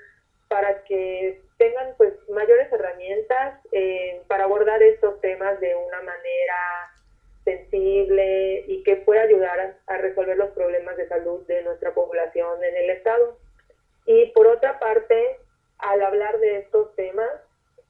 para 0.48 0.84
que 0.86 1.42
tengan 1.60 1.94
pues 1.98 2.14
mayores 2.30 2.74
herramientas 2.74 3.60
eh, 3.74 4.24
para 4.28 4.46
abordar 4.46 4.82
estos 4.82 5.22
temas 5.22 5.60
de 5.60 5.76
una 5.76 6.02
manera 6.02 6.92
sensible 7.46 8.64
y 8.66 8.82
que 8.82 8.96
pueda 8.96 9.22
ayudar 9.22 9.78
a 9.86 9.98
resolver 10.00 10.38
los 10.38 10.50
problemas 10.56 10.98
de 10.98 11.08
salud 11.08 11.46
de 11.46 11.62
nuestra 11.62 11.94
población 11.94 12.64
en 12.64 12.76
el 12.78 12.90
estado. 12.90 13.38
Y 14.08 14.28
por 14.28 14.48
otra 14.48 14.80
parte, 14.80 15.38
al 15.80 16.02
hablar 16.02 16.39
de 16.39 16.60
estos 16.60 16.96
temas, 16.96 17.30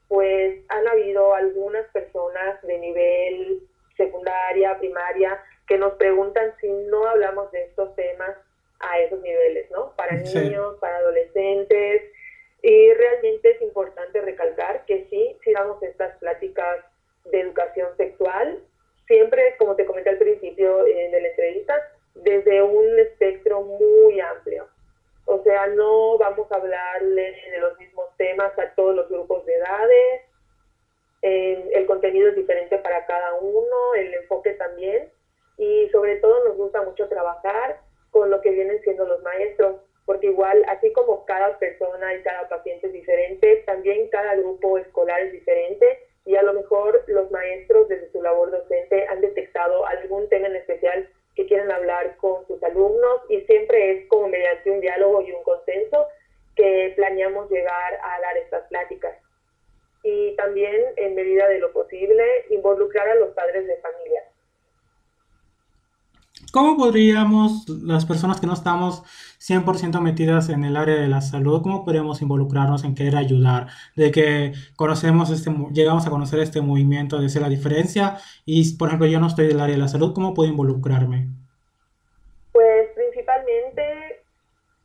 pues 0.08 0.66
han 0.70 0.88
habido 0.88 1.34
algunas 1.36 1.86
personas 1.92 2.62
de 2.64 2.78
nivel 2.80 3.62
secundaria, 3.96 4.78
primaria, 4.80 5.40
que 5.68 5.78
nos 5.78 5.94
preguntan 5.94 6.54
si 6.60 6.72
no 6.72 7.06
hablamos 7.06 7.52
de 7.52 7.64
estos 7.66 7.96
temas 7.96 8.36
a 8.80 9.00
esos 9.00 9.22
niveles, 9.22 9.70
¿no? 9.70 9.94
Para 9.96 10.16
niños, 10.16 10.78
para 10.80 10.98
adolescentes. 10.98 12.02
Y 12.64 12.94
realmente 12.94 13.52
es 13.52 13.62
importante 13.62 14.20
recalcar 14.22 14.86
que 14.86 15.06
sí, 15.10 15.38
si 15.44 15.52
damos 15.52 15.82
estas 15.84 16.18
pláticas 16.18 16.84
de 17.26 17.42
educación 17.42 17.96
sexual, 17.96 18.60
siempre, 19.06 19.56
como 19.58 19.76
te 19.76 19.86
comenté 19.86 20.10
al 20.10 20.18
principio 20.18 20.84
de 20.84 21.22
la 21.22 21.28
entrevista, 21.28 21.92
desde 22.16 22.64
un 22.64 22.98
espectro 23.00 23.62
muy 23.62 24.20
amplio. 24.20 24.68
O 25.28 25.44
sea, 25.44 25.68
no 25.68 26.18
vamos 26.18 26.50
a 26.52 26.56
hablarle 26.56 27.36
de 27.52 27.60
los 27.60 27.78
mismos 27.78 28.06
temas 28.18 28.58
a 28.58 28.74
todos 28.76 28.96
los 28.96 29.10
grupos 29.10 29.46
de 29.46 29.56
edades. 29.56 30.22
el 31.22 31.86
contenido 31.86 32.30
es 32.30 32.36
diferente 32.36 32.78
para 32.78 33.06
cada 33.06 33.34
uno, 33.36 33.94
el 33.96 34.14
enfoque 34.14 34.52
también. 34.52 35.12
Y 35.58 35.90
sobre 35.90 36.16
todo 36.18 36.46
nos 36.46 36.56
gusta 36.56 36.82
mucho 36.82 37.10
trabajar 37.10 37.82
con 38.12 38.30
lo 38.30 38.40
que 38.40 38.52
vienen 38.52 38.82
siendo 38.84 39.06
los 39.06 39.22
maestros, 39.22 39.82
porque 40.06 40.28
igual, 40.28 40.64
así 40.70 40.94
como 40.94 41.26
cada 41.26 41.60
persona 41.60 42.16
y 42.16 42.22
cada 42.24 42.48
paciente 42.48 42.88
es 42.88 42.94
diferente, 42.94 43.64
también 43.66 44.08
cada 44.10 44.36
grupo 44.36 44.78
escolar 44.78 45.22
es 45.22 45.34
diferente 45.34 46.08
y 46.24 46.36
a 46.38 46.44
lo 46.44 46.54
mejor 46.54 47.04
los 47.08 47.30
maestros 47.32 47.90
desde 47.90 48.12
su 48.12 48.22
labor 48.22 48.52
docente 48.52 49.06
han 49.08 49.20
detectado 49.20 49.86
algún 49.86 50.30
tema 50.30 50.48
en 50.48 50.56
especial 50.56 51.10
que 51.38 51.46
quieren 51.46 51.72
hablar 51.72 52.18
con 52.18 52.46
sus 52.48 52.62
alumnos 52.64 53.22
y 53.30 53.42
siempre 53.42 53.92
es 53.92 54.08
como 54.08 54.28
mediante 54.28 54.72
un 54.72 54.82
diálogo 54.82 55.22
y 55.22 55.32
un 55.32 55.44
consenso 55.44 56.08
que 56.56 56.94
planeamos 56.96 57.50
llegar 57.52 58.00
a 58.02 58.20
dar 58.20 58.36
estas 58.38 58.68
pláticas. 58.70 59.16
Y 60.04 60.36
también, 60.36 60.82
en 60.96 61.14
medida 61.14 61.48
de 61.48 61.60
lo 61.60 61.72
posible, 61.72 62.26
involucrar 62.50 63.08
a 63.08 63.16
los 63.16 63.30
padres 63.36 63.68
de 63.68 63.78
familia. 63.78 64.24
¿Cómo 66.58 66.76
podríamos, 66.76 67.70
las 67.70 68.08
personas 68.08 68.42
que 68.42 68.48
no 68.48 68.54
estamos 68.54 69.04
100% 69.38 70.02
metidas 70.02 70.50
en 70.50 70.64
el 70.64 70.76
área 70.76 70.96
de 70.96 71.08
la 71.08 71.22
salud, 71.22 71.62
cómo 71.62 71.86
podríamos 71.86 72.24
involucrarnos 72.24 72.84
en 72.84 72.96
querer 72.96 73.16
ayudar? 73.16 73.68
De 73.96 74.10
que 74.10 74.54
conocemos 74.76 75.30
este, 75.30 75.52
llegamos 75.72 76.08
a 76.08 76.10
conocer 76.10 76.40
este 76.40 76.62
movimiento 76.62 77.22
de 77.22 77.30
ser 77.30 77.44
la 77.44 77.50
diferencia 77.50 78.18
y, 78.44 78.76
por 78.76 78.88
ejemplo, 78.88 79.06
yo 79.06 79.20
no 79.20 79.28
estoy 79.28 79.46
del 79.46 79.60
área 79.60 79.76
de 79.76 79.82
la 79.84 79.88
salud, 79.88 80.16
¿cómo 80.16 80.34
puedo 80.34 80.50
involucrarme? 80.50 81.28
Pues 82.54 82.90
principalmente 82.96 84.24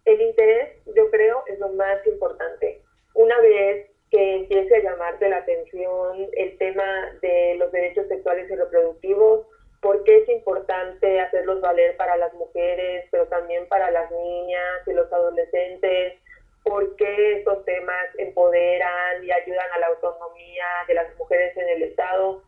el 0.05 0.21
interés, 0.21 0.77
yo 0.95 1.11
creo, 1.11 1.43
es 1.47 1.59
lo 1.59 1.73
más 1.73 2.07
importante. 2.07 2.83
Una 3.15 3.41
vez 3.41 3.87
que 4.11 4.41
empiece 4.41 4.77
a 4.77 4.83
llamarte 4.83 5.27
la 5.27 5.39
atención 5.39 6.19
el 6.37 6.59
tema 6.59 6.85
de 7.23 7.57
los 7.59 7.73
derechos 7.73 8.09
sexuales 8.09 8.51
y 8.51 8.57
reproductivos, 8.57 9.47
por 9.83 10.05
qué 10.05 10.19
es 10.19 10.29
importante 10.29 11.21
hacerlos 11.21 11.61
valer 11.61 11.97
para 11.97 12.17
las 12.17 12.33
mujeres, 12.35 13.05
pero 13.11 13.27
también 13.27 13.67
para 13.67 13.91
las 13.91 14.11
niñas 14.13 14.87
y 14.87 14.93
los 14.93 15.13
adolescentes, 15.13 16.15
por 16.63 16.95
qué 16.95 17.39
estos 17.39 17.65
temas 17.65 18.07
empoderan 18.17 19.25
y 19.25 19.33
ayudan 19.33 19.67
a 19.75 19.81
la 19.81 19.89
autonomía 19.89 20.67
de 20.87 20.95
las 20.95 21.17
mujeres 21.19 21.57
en 21.57 21.69
el 21.69 21.83
Estado, 21.83 22.45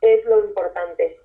es 0.00 0.24
lo 0.24 0.40
importante. 0.40 1.20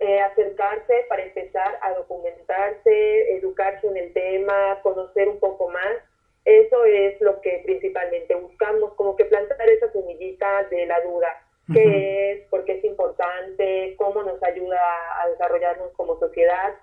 Eh, 0.00 0.20
acercarse 0.20 1.06
para 1.08 1.22
empezar 1.22 1.78
a 1.80 1.94
documentarse, 1.94 3.32
educarse 3.38 3.86
en 3.86 3.96
el 3.96 4.12
tema, 4.12 4.78
conocer 4.82 5.26
un 5.30 5.40
poco 5.40 5.70
más. 5.70 5.96
Eso 6.44 6.84
es 6.84 7.18
lo 7.22 7.40
que 7.40 7.62
principalmente 7.64 8.34
buscamos, 8.34 8.92
como 8.94 9.16
que 9.16 9.24
plantar 9.24 9.68
esa 9.70 9.90
semillita 9.90 10.64
de 10.64 10.84
la 10.84 11.00
duda 11.00 11.48
qué 11.72 12.32
es, 12.32 12.48
por 12.48 12.64
qué 12.64 12.78
es 12.78 12.84
importante, 12.84 13.94
cómo 13.96 14.22
nos 14.22 14.42
ayuda 14.42 14.78
a 15.22 15.28
desarrollarnos 15.28 15.92
como 15.96 16.18
sociedad, 16.18 16.74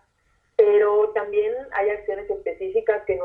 pero 0.56 1.10
también 1.10 1.54
hay 1.72 1.90
acciones 1.90 2.30
específicas 2.30 3.04
que 3.06 3.18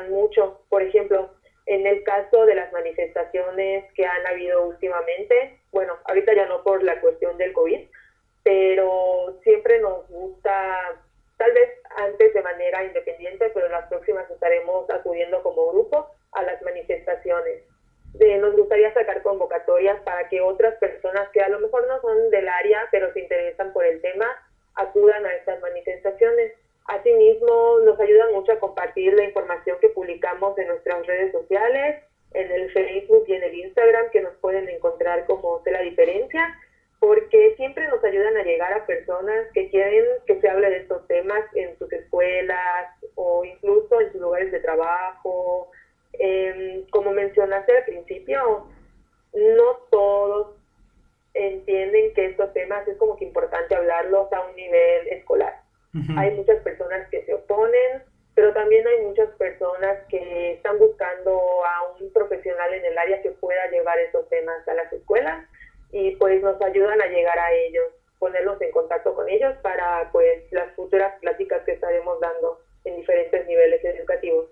mucho. 0.00 0.62
Por 0.68 0.82
ejemplo, 0.82 1.30
en 1.66 1.86
el 1.86 2.02
caso 2.04 2.44
de 2.46 2.54
las 2.54 2.72
manifestaciones 2.72 3.92
que 3.94 4.04
han 4.04 4.26
habido 4.26 4.66
últimamente, 4.66 5.58
bueno, 5.70 5.94
ahorita 6.04 6.34
ya 6.34 6.46
no 6.46 6.62
por 6.62 6.82
la 6.82 7.00
cuestión 7.00 7.36
del 7.38 7.52
COVID, 7.52 7.80
pero 8.42 9.38
siempre 9.44 9.80
nos 9.80 10.08
gusta, 10.08 11.00
tal 11.36 11.52
vez 11.52 11.70
antes 11.96 12.34
de 12.34 12.42
manera 12.42 12.84
independiente, 12.84 13.50
pero 13.54 13.66
en 13.66 13.72
las 13.72 13.86
próximas 13.88 14.28
estaremos 14.30 14.88
acudiendo 14.90 15.42
como 15.42 15.70
grupo 15.72 16.08
a 16.32 16.42
las 16.42 16.60
manifestaciones 16.62 17.62
nos 18.42 18.54
gustaría 18.56 18.92
sacar 18.92 19.22
convocatorias 19.22 20.00
para 20.02 20.28
que 20.28 20.40
otras 20.40 20.76
personas 20.78 21.28
que 21.30 21.40
a 21.40 21.48
lo 21.48 21.60
mejor 21.60 21.86
no 21.88 22.00
son 22.00 22.30
del 22.30 22.48
área, 22.48 22.88
pero 22.90 23.12
se 23.12 23.20
interesan 23.20 23.72
por 23.72 23.84
el 23.84 24.00
tema, 24.00 24.26
acudan 24.74 25.24
a 25.24 25.34
estas 25.34 25.60
manifestaciones. 25.60 26.52
Asimismo, 26.86 27.78
nos 27.84 27.98
ayudan 28.00 28.32
mucho 28.32 28.52
a 28.52 28.58
compartir 28.58 29.14
la 29.14 29.24
información 29.24 29.78
que 29.80 29.88
publicamos 29.90 30.58
en 30.58 30.68
nuestras 30.68 31.06
redes 31.06 31.32
sociales, 31.32 32.02
en 32.34 32.50
el 32.50 32.72
Facebook 32.72 33.24
y 33.28 33.34
en 33.34 33.44
el 33.44 33.54
Instagram, 33.54 34.10
que 34.10 34.20
nos 34.20 34.34
pueden 34.36 34.68
encontrar 34.68 35.24
como 35.26 35.60
de 35.60 35.70
la 35.70 35.80
diferencia, 35.80 36.58
porque 36.98 37.54
siempre 37.56 37.86
nos 37.88 38.02
ayudan 38.02 38.36
a 38.36 38.42
llegar 38.42 38.72
a 38.72 38.86
personas 38.86 39.48
que 39.54 39.70
quieren 39.70 40.04
que 40.26 40.40
se 40.40 40.48
hable 40.48 40.70
de 40.70 40.78
estos 40.78 41.06
temas 41.06 41.44
en 41.54 41.76
sus 41.78 41.92
escuelas 41.92 42.88
o 43.14 43.44
incluso 43.44 44.00
en 44.00 44.12
sus 44.12 44.20
lugares 44.20 44.50
de 44.50 44.60
trabajo. 44.60 45.70
Em, 46.14 46.84
como 46.90 47.12
mencionaste 47.12 47.76
al 47.76 47.84
principio, 47.84 48.66
no 49.34 49.76
todos 49.90 50.56
entienden 51.34 52.12
que 52.14 52.26
estos 52.26 52.52
temas 52.52 52.86
es 52.86 52.96
como 52.98 53.16
que 53.16 53.24
importante 53.24 53.74
hablarlos 53.74 54.32
a 54.32 54.40
un 54.46 54.56
nivel 54.56 55.08
escolar 55.08 55.61
hay 56.16 56.30
muchas 56.32 56.58
personas 56.62 57.06
que 57.10 57.24
se 57.24 57.34
oponen, 57.34 58.02
pero 58.34 58.52
también 58.54 58.86
hay 58.86 59.04
muchas 59.06 59.28
personas 59.36 59.98
que 60.08 60.52
están 60.52 60.78
buscando 60.78 61.32
a 61.64 61.92
un 62.00 62.12
profesional 62.12 62.72
en 62.72 62.84
el 62.84 62.96
área 62.96 63.20
que 63.20 63.30
pueda 63.32 63.70
llevar 63.70 63.98
esos 63.98 64.26
temas 64.28 64.66
a 64.68 64.74
las 64.74 64.92
escuelas 64.92 65.46
y 65.92 66.16
pues 66.16 66.42
nos 66.42 66.60
ayudan 66.62 67.00
a 67.02 67.06
llegar 67.06 67.38
a 67.38 67.52
ellos, 67.52 67.84
ponernos 68.18 68.60
en 68.62 68.70
contacto 68.70 69.14
con 69.14 69.28
ellos 69.28 69.54
para 69.62 70.10
pues 70.12 70.50
las 70.50 70.74
futuras 70.74 71.12
pláticas 71.20 71.62
que 71.64 71.72
estaremos 71.72 72.18
dando 72.20 72.60
en 72.84 72.96
diferentes 72.96 73.46
niveles 73.46 73.84
educativos. 73.84 74.46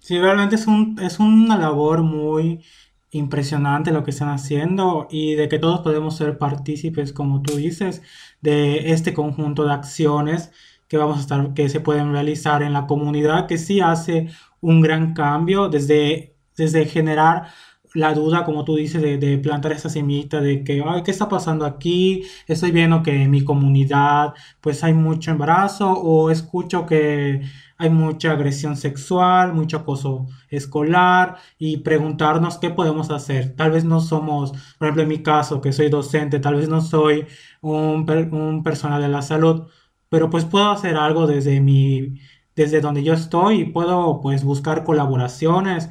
Sí, 0.00 0.18
realmente 0.18 0.54
es, 0.54 0.66
un, 0.66 0.96
es 1.02 1.18
una 1.18 1.58
labor 1.58 2.00
muy 2.02 2.64
impresionante 3.12 3.92
lo 3.92 4.04
que 4.04 4.10
están 4.10 4.30
haciendo 4.30 5.06
y 5.10 5.34
de 5.34 5.48
que 5.48 5.58
todos 5.58 5.80
podemos 5.80 6.16
ser 6.16 6.38
partícipes, 6.38 7.12
como 7.12 7.42
tú 7.42 7.56
dices, 7.56 8.02
de 8.40 8.92
este 8.92 9.14
conjunto 9.14 9.64
de 9.64 9.72
acciones 9.74 10.50
que 10.88 10.96
vamos 10.96 11.18
a 11.18 11.20
estar, 11.20 11.54
que 11.54 11.68
se 11.68 11.80
pueden 11.80 12.12
realizar 12.12 12.62
en 12.62 12.72
la 12.72 12.86
comunidad, 12.86 13.46
que 13.46 13.58
sí 13.58 13.80
hace 13.80 14.28
un 14.60 14.80
gran 14.80 15.14
cambio 15.14 15.68
desde, 15.68 16.36
desde 16.56 16.86
generar 16.86 17.48
la 17.94 18.14
duda, 18.14 18.44
como 18.44 18.64
tú 18.64 18.76
dices, 18.76 19.02
de, 19.02 19.38
plantar 19.38 19.72
esa 19.72 19.88
semillita 19.88 20.40
de 20.40 20.64
que, 20.64 20.82
ay, 20.86 21.02
¿qué 21.02 21.10
está 21.10 21.28
pasando 21.28 21.66
aquí? 21.66 22.24
Estoy 22.46 22.70
viendo 22.70 23.02
que 23.02 23.22
en 23.22 23.30
mi 23.30 23.44
comunidad 23.44 24.34
pues 24.60 24.82
hay 24.84 24.94
mucho 24.94 25.30
embarazo 25.30 25.92
o 25.92 26.30
escucho 26.30 26.86
que 26.86 27.42
hay 27.78 27.90
mucha 27.90 28.32
agresión 28.32 28.76
sexual, 28.76 29.52
mucho 29.54 29.78
acoso 29.78 30.26
escolar 30.48 31.38
y 31.58 31.78
preguntarnos 31.78 32.58
qué 32.58 32.70
podemos 32.70 33.10
hacer. 33.10 33.54
Tal 33.56 33.72
vez 33.72 33.84
no 33.84 34.00
somos, 34.00 34.52
por 34.78 34.86
ejemplo, 34.88 35.02
en 35.02 35.08
mi 35.08 35.22
caso, 35.22 35.60
que 35.60 35.72
soy 35.72 35.88
docente, 35.90 36.38
tal 36.40 36.54
vez 36.56 36.68
no 36.68 36.80
soy 36.80 37.26
un, 37.60 38.08
un 38.32 38.62
personal 38.62 39.02
de 39.02 39.08
la 39.08 39.22
salud, 39.22 39.66
pero 40.08 40.30
pues 40.30 40.44
puedo 40.44 40.70
hacer 40.70 40.96
algo 40.96 41.26
desde 41.26 41.60
mi 41.60 42.20
desde 42.54 42.80
donde 42.80 43.02
yo 43.02 43.14
estoy 43.14 43.64
puedo 43.66 44.20
pues 44.20 44.44
buscar 44.44 44.84
colaboraciones, 44.84 45.88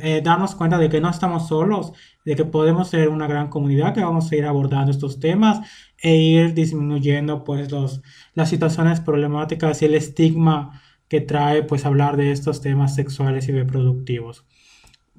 eh, 0.00 0.20
darnos 0.24 0.54
cuenta 0.54 0.78
de 0.78 0.88
que 0.88 1.00
no 1.00 1.10
estamos 1.10 1.48
solos, 1.48 1.92
de 2.24 2.36
que 2.36 2.44
podemos 2.44 2.88
ser 2.88 3.08
una 3.08 3.26
gran 3.26 3.48
comunidad, 3.48 3.94
que 3.94 4.04
vamos 4.04 4.30
a 4.30 4.36
ir 4.36 4.44
abordando 4.46 4.90
estos 4.90 5.20
temas 5.20 5.60
e 6.02 6.16
ir 6.16 6.54
disminuyendo 6.54 7.44
pues 7.44 7.70
los, 7.70 8.02
las 8.34 8.48
situaciones 8.48 9.00
problemáticas 9.00 9.82
y 9.82 9.86
el 9.86 9.94
estigma 9.94 10.82
que 11.08 11.20
trae 11.20 11.62
pues 11.62 11.86
hablar 11.86 12.16
de 12.16 12.32
estos 12.32 12.60
temas 12.60 12.94
sexuales 12.94 13.48
y 13.48 13.52
reproductivos. 13.52 14.44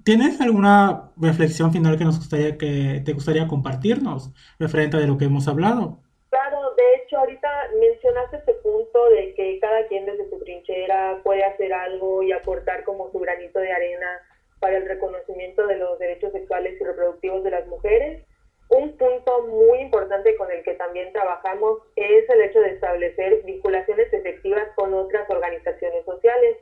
¿Tienes 0.03 0.39
alguna 0.39 1.11
reflexión 1.17 1.71
final 1.71 1.97
que 1.97 2.05
nos 2.05 2.17
gustaría 2.17 2.57
que 2.57 3.01
te 3.03 3.13
gustaría 3.13 3.47
compartirnos 3.47 4.31
referente 4.57 4.97
a 4.97 4.99
de 4.99 5.07
lo 5.07 5.17
que 5.17 5.25
hemos 5.25 5.47
hablado? 5.47 5.99
Claro, 6.29 6.59
de 6.77 6.83
hecho 6.95 7.17
ahorita 7.17 7.49
mencionaste 7.79 8.37
este 8.37 8.53
punto 8.55 9.09
de 9.09 9.33
que 9.35 9.59
cada 9.59 9.87
quien 9.87 10.05
desde 10.05 10.29
su 10.29 10.38
trinchera 10.69 11.19
puede 11.23 11.43
hacer 11.43 11.73
algo 11.73 12.23
y 12.23 12.31
aportar 12.31 12.83
como 12.83 13.11
su 13.11 13.19
granito 13.19 13.59
de 13.59 13.71
arena 13.71 14.21
para 14.59 14.77
el 14.77 14.87
reconocimiento 14.87 15.65
de 15.67 15.77
los 15.77 15.97
derechos 15.99 16.31
sexuales 16.31 16.79
y 16.79 16.83
reproductivos 16.83 17.43
de 17.43 17.51
las 17.51 17.67
mujeres. 17.67 18.25
Un 18.69 18.95
punto 18.97 19.47
muy 19.47 19.79
importante 19.79 20.35
con 20.35 20.51
el 20.51 20.63
que 20.63 20.75
también 20.75 21.11
trabajamos 21.11 21.79
es 21.95 22.29
el 22.29 22.41
hecho 22.41 22.59
de 22.59 22.71
establecer 22.71 23.41
vinculaciones 23.43 24.13
efectivas 24.13 24.67
con 24.75 24.93
otras 24.93 25.27
organizaciones 25.29 26.05
sociales. 26.05 26.57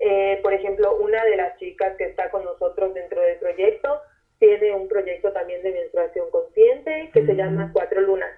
Eh, 0.00 0.40
por 0.42 0.52
ejemplo, 0.52 0.96
una 0.96 1.24
de 1.24 1.36
las 1.36 1.56
chicas 1.58 1.96
que 1.96 2.04
está 2.04 2.30
con 2.30 2.44
nosotros 2.44 2.92
dentro 2.92 3.20
del 3.22 3.38
proyecto 3.38 4.00
tiene 4.38 4.74
un 4.74 4.88
proyecto 4.88 5.32
también 5.32 5.62
de 5.62 5.72
menstruación 5.72 6.30
consciente 6.30 7.10
que 7.12 7.24
se 7.24 7.34
llama 7.34 7.70
Cuatro 7.72 8.00
Lunas 8.02 8.30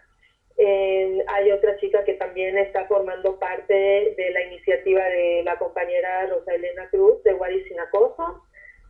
hay 0.59 1.51
otra 1.53 1.77
chica 1.79 2.05
que 2.05 2.15
también 2.15 2.59
está 2.59 2.87
formando 2.87 3.39
parte 3.39 3.73
de, 4.17 4.31
la 4.33 4.43
iniciativa 4.43 5.03
de 5.05 5.43
la 5.45 5.59
compañera 5.59 6.27
Rosa 6.27 6.55
Elena 6.55 6.89
Cruz 6.91 7.23
de 7.23 7.33
Guadis 7.33 7.67
Sin 7.67 7.81
Acoso. 7.81 8.43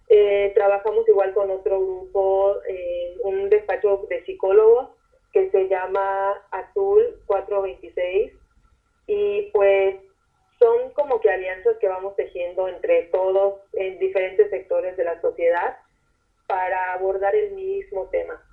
Eh, 0.08 0.50
trabajamos 0.54 1.08
igual 1.08 1.32
con 1.32 1.50
otro 1.50 1.80
grupo, 1.80 2.56
un 3.22 3.48
despacho 3.48 4.06
de 4.08 4.24
psicólogos 4.24 4.88
que 5.32 5.50
se 5.50 5.68
llama 5.68 6.32
Azul 6.50 7.20
426 7.26 8.32
y 9.06 9.42
pues 9.52 9.96
son 10.58 10.90
como 10.90 11.20
que 11.20 11.30
alianzas 11.30 11.76
que 11.78 11.88
vamos 11.88 12.16
tejiendo 12.16 12.68
entre 12.68 13.04
todos 13.04 13.60
en 13.72 13.98
diferentes 13.98 14.50
sectores 14.50 14.96
de 14.96 15.04
la 15.04 15.20
sociedad 15.20 15.78
para 16.46 16.92
abordar 16.92 17.34
el 17.34 17.52
mismo 17.52 18.08
tema 18.10 18.44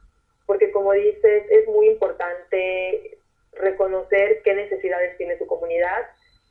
porque 0.47 0.71
como 0.71 0.93
dices, 0.93 1.43
es 1.51 1.67
muy 1.67 1.89
importante 1.89 3.19
reconocer 3.53 4.41
qué 4.43 4.55
necesidades 4.55 5.15
tiene 5.17 5.37
su 5.37 5.45
comunidad 5.45 6.07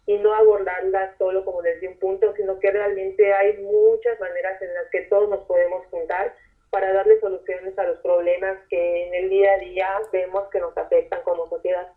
y 0.06 0.18
no 0.18 0.32
abordarlas 0.34 1.16
solo 1.18 1.44
como 1.44 1.62
desde 1.62 1.88
un 1.88 1.98
punto, 1.98 2.32
sino 2.36 2.60
que 2.60 2.70
realmente 2.70 3.32
hay 3.32 3.56
muchas 3.58 4.20
maneras 4.20 4.62
en 4.62 4.72
las 4.74 4.88
que 4.90 5.02
todos 5.02 5.28
nos 5.28 5.40
podemos 5.46 5.84
juntar 5.86 6.34
para 6.70 6.92
darle 6.92 7.18
soluciones 7.20 7.76
a 7.78 7.84
los 7.84 7.98
problemas 8.00 8.58
que 8.68 9.06
en 9.06 9.14
el 9.14 9.30
día 9.30 9.54
a 9.54 9.58
día 9.58 10.00
vemos 10.12 10.48
que 10.50 10.60
nos 10.60 10.76
afectan 10.76 11.22
como 11.22 11.48
sociedad. 11.48 11.88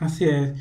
Así 0.00 0.26
es, 0.26 0.52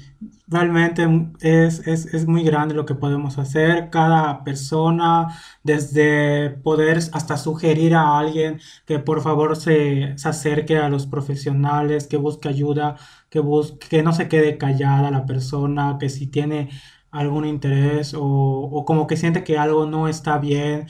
realmente 0.47 1.07
es, 1.41 1.85
es, 1.87 2.07
es, 2.11 2.25
muy 2.25 2.43
grande 2.43 2.73
lo 2.73 2.87
que 2.87 2.95
podemos 2.95 3.37
hacer. 3.37 3.91
Cada 3.91 4.43
persona, 4.43 5.27
desde 5.63 6.49
poder 6.49 6.97
hasta 7.13 7.37
sugerir 7.37 7.93
a 7.93 8.17
alguien 8.17 8.59
que 8.87 8.97
por 8.97 9.21
favor 9.21 9.55
se, 9.55 10.17
se 10.17 10.29
acerque 10.29 10.77
a 10.77 10.89
los 10.89 11.05
profesionales, 11.05 12.07
que 12.07 12.17
busque 12.17 12.49
ayuda, 12.49 12.95
que, 13.29 13.39
busque, 13.39 13.87
que 13.87 14.01
no 14.03 14.11
se 14.11 14.27
quede 14.27 14.57
callada 14.57 15.11
la 15.11 15.27
persona, 15.27 15.97
que 15.99 16.09
si 16.09 16.25
tiene 16.27 16.69
algún 17.11 17.45
interés 17.45 18.15
o, 18.15 18.23
o 18.23 18.85
como 18.85 19.05
que 19.05 19.17
siente 19.17 19.43
que 19.43 19.57
algo 19.59 19.85
no 19.85 20.07
está 20.07 20.39
bien 20.39 20.87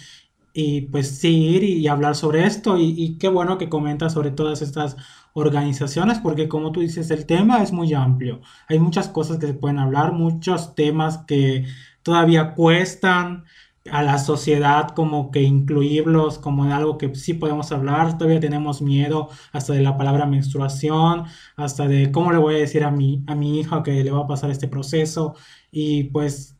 y 0.53 0.81
pues 0.81 1.19
sí 1.19 1.29
ir 1.55 1.63
y 1.63 1.87
hablar 1.87 2.15
sobre 2.15 2.45
esto 2.45 2.77
y, 2.77 2.93
y 2.97 3.17
qué 3.19 3.27
bueno 3.29 3.57
que 3.57 3.69
comenta 3.69 4.09
sobre 4.09 4.31
todas 4.31 4.61
estas 4.61 4.97
organizaciones, 5.37 6.19
porque 6.19 6.47
como 6.47 6.71
tú 6.71 6.79
dices, 6.81 7.11
el 7.11 7.25
tema 7.27 7.61
es 7.61 7.71
muy 7.71 7.93
amplio. 7.93 8.41
Hay 8.67 8.79
muchas 8.79 9.07
cosas 9.07 9.37
que 9.37 9.47
se 9.47 9.53
pueden 9.53 9.77
hablar, 9.77 10.13
muchos 10.13 10.73
temas 10.73 11.19
que 11.19 11.65
todavía 12.01 12.55
cuestan 12.55 13.45
a 13.91 14.01
la 14.01 14.17
sociedad 14.17 14.89
como 14.89 15.31
que 15.31 15.43
incluirlos 15.43 16.39
como 16.39 16.65
de 16.65 16.73
algo 16.73 16.97
que 16.97 17.13
sí 17.15 17.35
podemos 17.35 17.71
hablar. 17.71 18.17
Todavía 18.17 18.39
tenemos 18.39 18.81
miedo 18.81 19.29
hasta 19.51 19.73
de 19.73 19.81
la 19.81 19.95
palabra 19.95 20.25
menstruación, 20.25 21.25
hasta 21.55 21.87
de 21.87 22.11
cómo 22.11 22.31
le 22.31 22.39
voy 22.39 22.55
a 22.55 22.59
decir 22.59 22.83
a 22.83 22.91
mi, 22.91 23.23
a 23.27 23.35
mi 23.35 23.59
hija 23.59 23.83
que 23.83 24.03
le 24.03 24.11
va 24.11 24.21
a 24.21 24.27
pasar 24.27 24.49
este 24.49 24.67
proceso. 24.67 25.35
Y 25.71 26.05
pues 26.05 26.57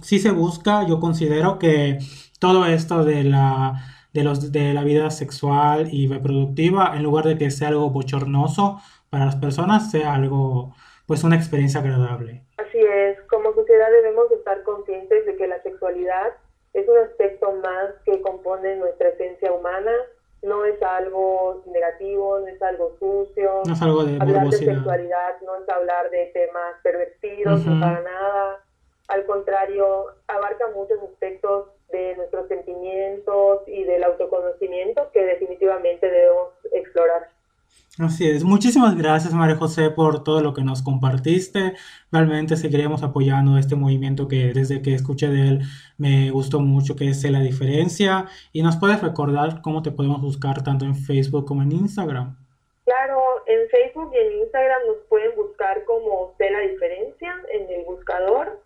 si 0.00 0.18
se 0.18 0.30
busca, 0.30 0.86
yo 0.86 0.98
considero 0.98 1.58
que 1.58 1.98
todo 2.38 2.64
esto 2.66 3.04
de 3.04 3.24
la 3.24 3.91
de, 4.12 4.24
los, 4.24 4.52
de 4.52 4.74
la 4.74 4.84
vida 4.84 5.10
sexual 5.10 5.88
y 5.92 6.08
reproductiva, 6.08 6.94
en 6.96 7.02
lugar 7.02 7.24
de 7.24 7.38
que 7.38 7.50
sea 7.50 7.68
algo 7.68 7.90
bochornoso 7.90 8.80
para 9.10 9.26
las 9.26 9.36
personas, 9.36 9.90
sea 9.90 10.14
algo, 10.14 10.74
pues 11.06 11.24
una 11.24 11.36
experiencia 11.36 11.80
agradable. 11.80 12.42
Así 12.58 12.78
es, 12.78 13.20
como 13.30 13.52
sociedad 13.54 13.88
debemos 13.90 14.30
estar 14.32 14.62
conscientes 14.62 15.26
de 15.26 15.36
que 15.36 15.46
la 15.46 15.62
sexualidad 15.62 16.32
es 16.72 16.88
un 16.88 16.98
aspecto 16.98 17.52
más 17.62 17.90
que 18.04 18.20
compone 18.22 18.76
nuestra 18.76 19.08
esencia 19.10 19.52
humana, 19.52 19.92
no 20.42 20.64
es 20.64 20.82
algo 20.82 21.62
negativo, 21.66 22.40
no 22.40 22.48
es 22.48 22.60
algo 22.62 22.96
sucio. 22.98 23.62
No 23.64 23.72
es 23.72 23.82
algo 23.82 24.04
de 24.04 24.18
Hablar 24.20 24.48
de 24.48 24.56
sexualidad 24.56 25.40
no 25.42 25.56
es 25.56 25.68
hablar 25.68 26.10
de 26.10 26.26
temas 26.26 26.74
pervertidos, 26.82 27.64
no 27.64 27.80
para 27.80 28.00
nada. 28.00 28.64
Al 29.08 29.24
contrario, 29.26 30.06
abarca 30.26 30.64
muchos 30.74 30.98
aspectos 31.02 31.68
de 31.92 32.16
nuestros 32.16 32.48
sentimientos 32.48 33.60
y 33.68 33.84
del 33.84 34.02
autoconocimiento 34.04 35.10
que 35.12 35.24
definitivamente 35.24 36.10
debemos 36.10 36.48
explorar. 36.72 37.28
Así 37.98 38.26
es. 38.26 38.42
Muchísimas 38.42 38.96
gracias, 38.96 39.34
María 39.34 39.56
José, 39.56 39.90
por 39.90 40.24
todo 40.24 40.40
lo 40.40 40.54
que 40.54 40.62
nos 40.62 40.82
compartiste. 40.82 41.74
Realmente 42.10 42.56
seguiremos 42.56 43.02
apoyando 43.02 43.58
este 43.58 43.76
movimiento 43.76 44.28
que 44.28 44.52
desde 44.54 44.80
que 44.80 44.94
escuché 44.94 45.28
de 45.28 45.48
él 45.48 45.60
me 45.98 46.30
gustó 46.30 46.60
mucho, 46.60 46.96
que 46.96 47.10
es 47.10 47.22
la 47.30 47.40
diferencia. 47.40 48.26
Y 48.50 48.62
nos 48.62 48.78
puedes 48.78 49.02
recordar 49.02 49.60
cómo 49.60 49.82
te 49.82 49.90
podemos 49.90 50.22
buscar 50.22 50.64
tanto 50.64 50.86
en 50.86 50.94
Facebook 50.94 51.44
como 51.44 51.62
en 51.62 51.72
Instagram. 51.72 52.38
Claro, 52.86 53.20
en 53.46 53.68
Facebook 53.68 54.10
y 54.14 54.16
en 54.16 54.40
Instagram 54.40 54.80
nos 54.86 54.96
pueden 55.10 55.36
buscar 55.36 55.84
como 55.84 56.34
sé 56.38 56.50
la 56.50 56.60
diferencia 56.60 57.34
en 57.52 57.70
el 57.70 57.84
buscador 57.84 58.61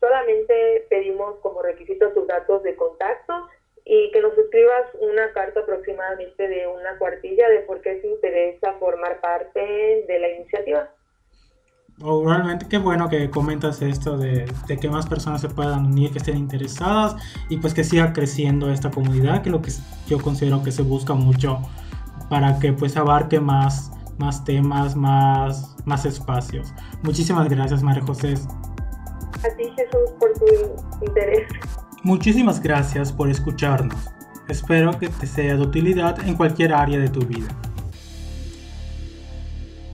solamente 0.01 0.87
pedimos 0.89 1.39
como 1.39 1.61
requisito 1.61 2.11
tus 2.11 2.27
datos 2.27 2.63
de 2.63 2.75
contacto 2.75 3.47
y 3.85 4.11
que 4.11 4.21
nos 4.21 4.37
escribas 4.37 4.85
una 4.99 5.31
carta 5.33 5.61
aproximadamente 5.61 6.47
de 6.47 6.67
una 6.67 6.97
cuartilla 6.97 7.47
de 7.49 7.59
por 7.59 7.81
qué 7.81 7.95
te 7.95 8.07
interesa 8.07 8.73
formar 8.73 9.21
parte 9.21 10.03
de 10.07 10.19
la 10.19 10.29
iniciativa. 10.29 10.91
Oh, 12.03 12.25
realmente 12.25 12.65
qué 12.67 12.79
bueno 12.79 13.09
que 13.09 13.29
comentas 13.29 13.81
esto 13.81 14.17
de, 14.17 14.51
de, 14.67 14.77
que 14.77 14.89
más 14.89 15.05
personas 15.05 15.41
se 15.41 15.49
puedan 15.49 15.85
unir, 15.85 16.11
que 16.11 16.17
estén 16.17 16.37
interesadas 16.37 17.15
y 17.49 17.57
pues 17.57 17.73
que 17.73 17.83
siga 17.83 18.11
creciendo 18.11 18.71
esta 18.71 18.89
comunidad, 18.89 19.43
que 19.43 19.51
lo 19.51 19.61
que 19.61 19.71
yo 20.07 20.19
considero 20.19 20.63
que 20.63 20.71
se 20.71 20.81
busca 20.81 21.13
mucho 21.13 21.59
para 22.29 22.57
que 22.59 22.73
pues 22.73 22.97
abarque 22.97 23.39
más, 23.39 23.91
más 24.17 24.43
temas, 24.43 24.95
más, 24.95 25.75
más 25.85 26.05
espacios. 26.05 26.73
Muchísimas 27.03 27.49
gracias, 27.49 27.83
María 27.83 28.03
José. 28.03 28.33
A 28.33 29.55
ti, 29.57 29.63
Jesús, 29.75 30.11
por 30.19 30.31
tu 30.33 31.05
interés. 31.05 31.47
Muchísimas 32.03 32.61
gracias 32.61 33.11
por 33.11 33.29
escucharnos. 33.29 34.09
Espero 34.47 34.97
que 34.97 35.09
te 35.09 35.27
sea 35.27 35.55
de 35.55 35.61
utilidad 35.61 36.17
en 36.25 36.35
cualquier 36.35 36.73
área 36.73 36.99
de 36.99 37.09
tu 37.09 37.19
vida. 37.21 37.47